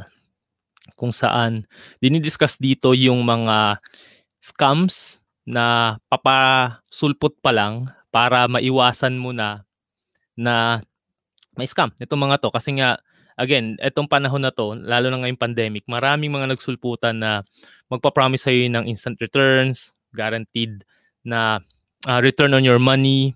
Kung 0.93 1.11
saan 1.11 1.65
dinidiscuss 1.99 2.61
dito 2.61 2.93
yung 2.93 3.25
mga 3.25 3.81
scams 4.43 5.23
na 5.43 5.97
papasulpot 6.07 7.35
pa 7.43 7.51
lang 7.51 7.89
para 8.13 8.45
maiwasan 8.47 9.17
mo 9.17 9.33
na 9.33 9.65
na 10.37 10.79
may 11.57 11.69
scam. 11.69 11.93
Nitong 11.97 12.21
mga 12.29 12.41
to 12.41 12.49
kasi 12.53 12.77
nga 12.77 12.97
again, 13.37 13.77
etong 13.81 14.09
panahon 14.09 14.41
na 14.45 14.53
to, 14.53 14.77
lalo 14.77 15.09
na 15.09 15.25
ngayong 15.25 15.41
pandemic, 15.41 15.83
maraming 15.89 16.29
mga 16.29 16.53
nagsulputan 16.53 17.17
na 17.17 17.31
magpa-promise 17.89 18.45
sa'yo 18.49 18.69
ng 18.69 18.85
instant 18.85 19.17
returns, 19.21 19.93
guaranteed 20.13 20.85
na 21.25 21.61
uh, 22.05 22.19
return 22.21 22.53
on 22.53 22.65
your 22.65 22.77
money, 22.77 23.33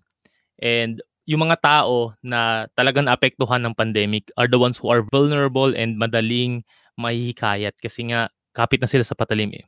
and 0.61 1.01
yung 1.27 1.43
mga 1.43 1.59
tao 1.59 2.15
na 2.23 2.71
talagang 2.77 3.09
naapektuhan 3.09 3.59
ng 3.65 3.75
pandemic 3.75 4.31
are 4.39 4.47
the 4.47 4.59
ones 4.59 4.79
who 4.79 4.87
are 4.87 5.03
vulnerable 5.11 5.75
and 5.75 5.99
madaling 5.99 6.63
mahihikayat 6.97 7.77
kasi 7.77 8.09
nga 8.09 8.27
kapit 8.51 8.81
na 8.81 8.89
sila 8.89 9.05
sa 9.05 9.15
patalim 9.15 9.53
eh. 9.53 9.65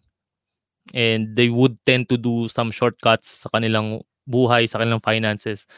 And 0.98 1.38
they 1.38 1.54
would 1.54 1.78
tend 1.86 2.10
to 2.10 2.18
do 2.18 2.50
some 2.50 2.74
shortcuts 2.74 3.46
sa 3.46 3.54
kanilang 3.54 4.02
buhay, 4.26 4.66
sa 4.66 4.82
kanilang 4.82 5.06
finances 5.06 5.70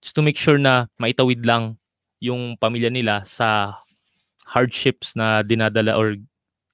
just 0.00 0.16
to 0.16 0.22
make 0.24 0.36
sure 0.36 0.56
na 0.60 0.86
maitawid 1.00 1.44
lang 1.44 1.76
yung 2.20 2.56
pamilya 2.56 2.88
nila 2.92 3.24
sa 3.28 3.80
hardships 4.46 5.18
na 5.18 5.42
dinadala 5.42 5.98
or 5.98 6.16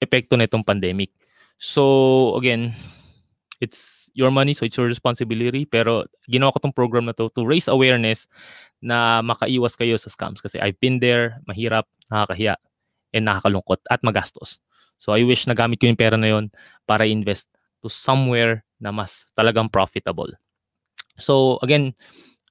epekto 0.02 0.36
na 0.36 0.44
itong 0.44 0.66
pandemic. 0.66 1.10
So, 1.56 2.34
again, 2.36 2.74
it's 3.62 4.10
your 4.12 4.30
money, 4.30 4.52
so 4.52 4.66
it's 4.66 4.76
your 4.76 4.90
responsibility. 4.90 5.64
Pero 5.64 6.04
ginawa 6.28 6.52
ko 6.52 6.58
tong 6.60 6.76
program 6.76 7.08
na 7.08 7.16
to 7.16 7.30
to 7.32 7.46
raise 7.46 7.70
awareness 7.70 8.28
na 8.82 9.22
makaiwas 9.22 9.78
kayo 9.78 9.96
sa 9.96 10.10
scams. 10.10 10.42
Kasi 10.42 10.60
I've 10.60 10.78
been 10.82 11.00
there, 11.00 11.40
mahirap, 11.48 11.88
nakakahiya, 12.12 12.58
and 13.12 13.28
nakakalungkot 13.28 13.80
at 13.92 14.00
magastos. 14.02 14.58
So 14.98 15.12
I 15.12 15.22
wish 15.26 15.46
na 15.46 15.54
gamit 15.54 15.80
ko 15.80 15.90
yung 15.90 15.98
pera 15.98 16.16
na 16.16 16.30
yon 16.30 16.48
para 16.86 17.06
invest 17.08 17.50
to 17.82 17.90
somewhere 17.90 18.62
na 18.78 18.94
mas 18.94 19.26
talagang 19.34 19.70
profitable. 19.70 20.30
So 21.18 21.58
again, 21.60 21.92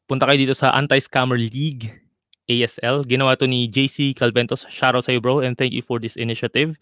punta 0.06 0.28
kayo 0.28 0.40
dito 0.44 0.56
sa 0.56 0.76
Anti-Scammer 0.76 1.40
League 1.40 1.92
ASL. 2.52 3.08
Ginawa 3.08 3.40
to 3.40 3.48
ni 3.48 3.72
JC 3.72 4.12
Calventos. 4.12 4.68
Shoutout 4.68 5.08
sa 5.08 5.16
iyo 5.16 5.24
bro 5.24 5.40
and 5.40 5.56
thank 5.56 5.72
you 5.72 5.82
for 5.82 5.98
this 5.98 6.20
initiative 6.20 6.76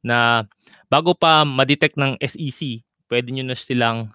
na 0.00 0.48
bago 0.88 1.12
pa 1.12 1.44
ma-detect 1.44 2.00
ng 2.00 2.16
SEC, 2.24 2.80
pwede 3.12 3.28
nyo 3.30 3.44
na 3.44 3.56
silang 3.56 4.10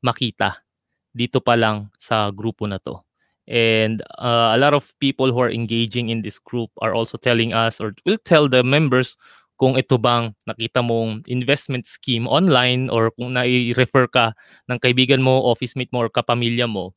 makita 0.00 0.64
dito 1.12 1.40
pa 1.40 1.56
lang 1.56 1.88
sa 2.00 2.28
grupo 2.32 2.64
na 2.68 2.80
to. 2.80 3.05
And 3.46 4.02
uh, 4.18 4.54
a 4.54 4.58
lot 4.58 4.74
of 4.74 4.90
people 4.98 5.30
who 5.30 5.38
are 5.38 5.50
engaging 5.50 6.10
in 6.10 6.22
this 6.22 6.38
group 6.38 6.70
are 6.82 6.94
also 6.94 7.16
telling 7.16 7.54
us 7.54 7.78
or 7.78 7.94
will 8.02 8.18
tell 8.18 8.50
the 8.50 8.66
members 8.66 9.14
kung 9.56 9.78
ito 9.78 9.96
bang 9.96 10.34
nakita 10.44 10.84
mong 10.84 11.24
investment 11.30 11.86
scheme 11.88 12.28
online 12.28 12.90
or 12.92 13.14
kung 13.14 13.32
nai-refer 13.38 14.04
ka 14.10 14.36
ng 14.68 14.78
kaibigan 14.82 15.22
mo, 15.22 15.46
office 15.48 15.78
mate 15.78 15.88
mo, 15.94 16.04
or 16.04 16.10
kapamilya 16.12 16.68
mo 16.68 16.92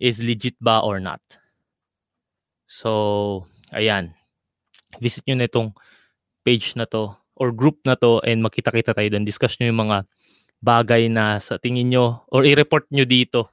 is 0.00 0.18
legit 0.18 0.56
ba 0.58 0.82
or 0.82 0.98
not. 0.98 1.20
So, 2.66 3.46
ayan. 3.70 4.16
Visit 4.98 5.28
nyo 5.28 5.36
na 5.38 5.46
itong 5.46 5.70
page 6.42 6.74
na 6.74 6.88
to 6.88 7.14
or 7.38 7.52
group 7.54 7.78
na 7.86 7.94
to 7.94 8.18
and 8.26 8.42
makita-kita 8.42 8.96
tayo 8.96 9.08
doon. 9.12 9.28
Discuss 9.28 9.60
nyo 9.60 9.70
yung 9.70 9.86
mga 9.86 9.98
bagay 10.64 11.06
na 11.12 11.38
sa 11.38 11.60
tingin 11.60 11.92
nyo 11.92 12.24
or 12.32 12.42
i-report 12.42 12.88
nyo 12.90 13.06
dito 13.06 13.52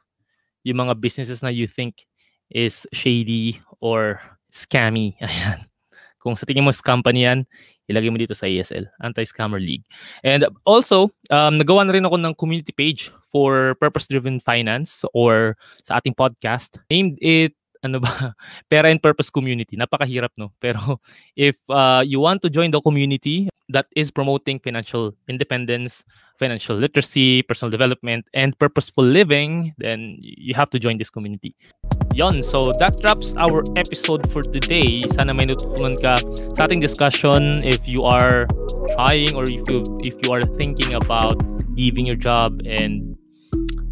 yung 0.66 0.88
mga 0.88 0.98
businesses 1.00 1.40
na 1.40 1.54
you 1.54 1.70
think 1.70 2.08
is 2.52 2.88
shady 2.94 3.62
or 3.80 4.22
scammy. 4.52 5.16
Ayan. 5.24 5.66
Kung 6.18 6.36
sa 6.36 6.44
tingin 6.44 6.66
mo 6.66 6.74
scam 6.74 7.00
pa 7.06 7.14
niyan, 7.14 7.48
ilagay 7.88 8.12
mo 8.12 8.20
dito 8.20 8.36
sa 8.36 8.52
ASL, 8.52 8.84
Anti-Scammer 9.00 9.64
League. 9.64 9.88
And 10.28 10.44
also, 10.68 11.14
um, 11.32 11.56
nagawa 11.56 11.88
na 11.88 11.96
rin 11.96 12.04
ako 12.04 12.20
ng 12.20 12.34
community 12.36 12.76
page 12.76 13.14
for 13.32 13.80
purpose-driven 13.80 14.44
finance 14.44 15.08
or 15.16 15.56
sa 15.88 16.02
ating 16.02 16.20
podcast. 16.20 16.84
Named 16.92 17.16
it 17.24 17.56
ano 17.84 18.00
ba, 18.00 18.34
pera 18.70 18.90
and 18.90 19.02
purpose 19.02 19.30
community. 19.30 19.78
Napakahirap, 19.78 20.32
no? 20.38 20.54
Pero 20.60 21.00
if 21.36 21.58
uh, 21.70 22.04
you 22.06 22.20
want 22.20 22.42
to 22.42 22.50
join 22.50 22.72
the 22.72 22.82
community 22.82 23.50
that 23.70 23.88
is 23.96 24.12
promoting 24.12 24.60
financial 24.60 25.14
independence, 25.28 26.04
financial 26.40 26.76
literacy, 26.76 27.44
personal 27.44 27.70
development, 27.70 28.26
and 28.34 28.58
purposeful 28.60 29.04
living, 29.04 29.74
then 29.78 30.16
you 30.22 30.54
have 30.54 30.70
to 30.70 30.80
join 30.80 30.98
this 30.98 31.10
community. 31.10 31.56
Yon, 32.14 32.42
so 32.42 32.70
that 32.80 32.96
wraps 33.04 33.36
our 33.36 33.64
episode 33.76 34.24
for 34.32 34.42
today. 34.42 35.02
Sana 35.12 35.34
may 35.34 35.52
natutunan 35.52 35.94
ka 36.00 36.16
sa 36.56 36.66
ating 36.66 36.80
discussion 36.80 37.60
if 37.62 37.84
you 37.84 38.08
are 38.08 38.48
trying 38.96 39.36
or 39.36 39.44
if 39.44 39.62
you 39.68 39.84
if 40.02 40.16
you 40.24 40.32
are 40.32 40.44
thinking 40.56 40.96
about 40.96 41.36
leaving 41.76 42.08
your 42.08 42.18
job 42.18 42.64
and 42.66 43.17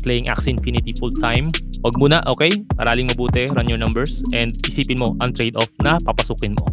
playing 0.06 0.30
Axie 0.30 0.54
Infinity 0.54 0.94
full 0.94 1.12
time. 1.18 1.50
Huwag 1.82 1.98
muna, 1.98 2.22
okay? 2.30 2.54
Araling 2.78 3.10
mabuti, 3.10 3.50
run 3.58 3.66
your 3.66 3.82
numbers, 3.82 4.22
and 4.38 4.54
isipin 4.70 5.02
mo 5.02 5.18
ang 5.26 5.34
trade-off 5.34 5.70
na 5.82 5.98
papasukin 6.06 6.54
mo. 6.54 6.70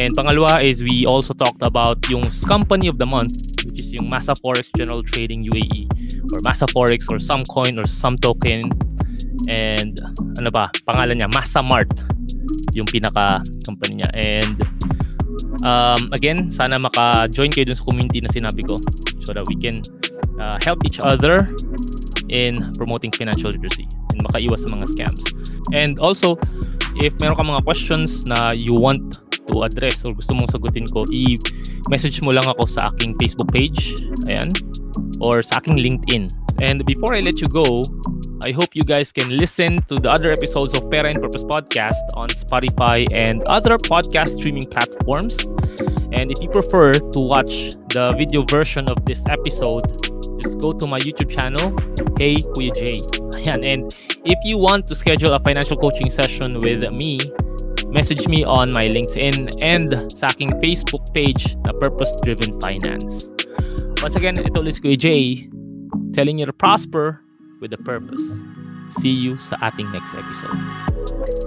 And 0.00 0.16
pangalawa 0.16 0.64
is 0.64 0.80
we 0.80 1.04
also 1.04 1.36
talked 1.36 1.60
about 1.60 2.00
yung 2.08 2.32
company 2.48 2.88
of 2.88 2.96
the 2.96 3.04
month, 3.04 3.36
which 3.68 3.78
is 3.78 3.92
yung 3.92 4.08
Masa 4.08 4.32
Forex 4.40 4.72
General 4.72 5.04
Trading 5.04 5.44
UAE, 5.44 5.92
or 6.32 6.40
Masa 6.40 6.64
Forex, 6.72 7.12
or 7.12 7.20
some 7.20 7.44
coin, 7.44 7.76
or 7.76 7.84
some 7.84 8.16
token. 8.16 8.64
And 9.52 10.00
ano 10.40 10.48
ba, 10.48 10.72
pangalan 10.88 11.20
niya, 11.20 11.28
Masa 11.28 11.60
Mart, 11.60 11.92
yung 12.72 12.88
pinaka-company 12.88 14.00
niya. 14.00 14.10
And 14.16 14.56
um, 15.68 16.08
again, 16.16 16.48
sana 16.48 16.80
maka-join 16.80 17.52
kayo 17.52 17.68
dun 17.68 17.76
sa 17.76 17.84
community 17.84 18.24
na 18.24 18.30
sinabi 18.32 18.64
ko 18.64 18.76
so 19.20 19.36
that 19.36 19.44
we 19.48 19.56
can 19.56 19.84
uh, 20.40 20.56
help 20.64 20.80
each 20.84 21.00
other 21.00 21.48
in 22.30 22.54
promoting 22.78 23.10
financial 23.10 23.50
literacy 23.50 23.90
and 24.14 24.22
makaiwas 24.22 24.62
sa 24.62 24.70
mga 24.70 24.86
scams. 24.94 25.22
And 25.74 25.98
also, 25.98 26.38
if 27.02 27.14
meron 27.18 27.36
ka 27.36 27.42
mga 27.42 27.62
questions 27.66 28.24
na 28.26 28.54
you 28.54 28.72
want 28.72 29.18
to 29.50 29.66
address 29.66 30.06
or 30.06 30.14
gusto 30.14 30.32
mong 30.34 30.48
sagutin 30.50 30.86
ko, 30.86 31.02
i-message 31.10 32.22
mo 32.22 32.30
lang 32.30 32.46
ako 32.46 32.70
sa 32.70 32.94
aking 32.94 33.18
Facebook 33.18 33.50
page, 33.50 33.98
ayan, 34.30 34.48
or 35.18 35.42
sa 35.42 35.58
aking 35.58 35.78
LinkedIn. 35.78 36.30
And 36.62 36.86
before 36.86 37.16
I 37.16 37.20
let 37.20 37.40
you 37.42 37.48
go, 37.50 37.82
I 38.40 38.52
hope 38.52 38.72
you 38.72 38.84
guys 38.84 39.12
can 39.12 39.28
listen 39.36 39.76
to 39.92 40.00
the 40.00 40.08
other 40.08 40.32
episodes 40.32 40.72
of 40.72 40.88
and 40.88 41.20
Purpose 41.20 41.44
Podcast 41.44 42.00
on 42.14 42.28
Spotify 42.32 43.04
and 43.12 43.44
other 43.48 43.76
podcast 43.76 44.40
streaming 44.40 44.64
platforms. 44.64 45.36
And 46.12 46.32
if 46.32 46.40
you 46.40 46.48
prefer 46.48 46.94
to 46.94 47.20
watch 47.20 47.76
the 47.92 48.14
video 48.16 48.42
version 48.48 48.88
of 48.88 49.04
this 49.04 49.24
episode, 49.28 50.09
just 50.40 50.58
go 50.58 50.72
to 50.72 50.86
my 50.86 50.98
YouTube 50.98 51.30
channel, 51.30 51.76
Hey 52.18 52.42
Kuya 52.56 52.72
J. 52.74 52.98
Ayan, 53.38 53.60
and 53.64 53.94
if 54.24 54.38
you 54.44 54.58
want 54.58 54.86
to 54.88 54.94
schedule 54.94 55.32
a 55.34 55.40
financial 55.40 55.76
coaching 55.76 56.08
session 56.08 56.60
with 56.60 56.84
me, 56.90 57.18
message 57.88 58.28
me 58.28 58.44
on 58.44 58.72
my 58.72 58.88
LinkedIn 58.88 59.52
and 59.60 59.92
sa 60.12 60.28
aking 60.28 60.50
Facebook 60.60 61.04
page 61.12 61.56
na 61.66 61.72
Purpose 61.76 62.12
Driven 62.24 62.58
Finance. 62.60 63.32
Once 64.02 64.16
again, 64.16 64.40
ito 64.40 64.60
ulit 64.60 64.76
si 64.76 64.80
Kuya 64.80 64.98
J, 64.98 65.06
telling 66.12 66.40
you 66.40 66.46
to 66.48 66.56
prosper 66.56 67.20
with 67.60 67.72
a 67.76 67.80
purpose. 67.84 68.24
See 69.00 69.12
you 69.12 69.38
sa 69.38 69.60
ating 69.62 69.92
next 69.92 70.16
episode. 70.16 71.39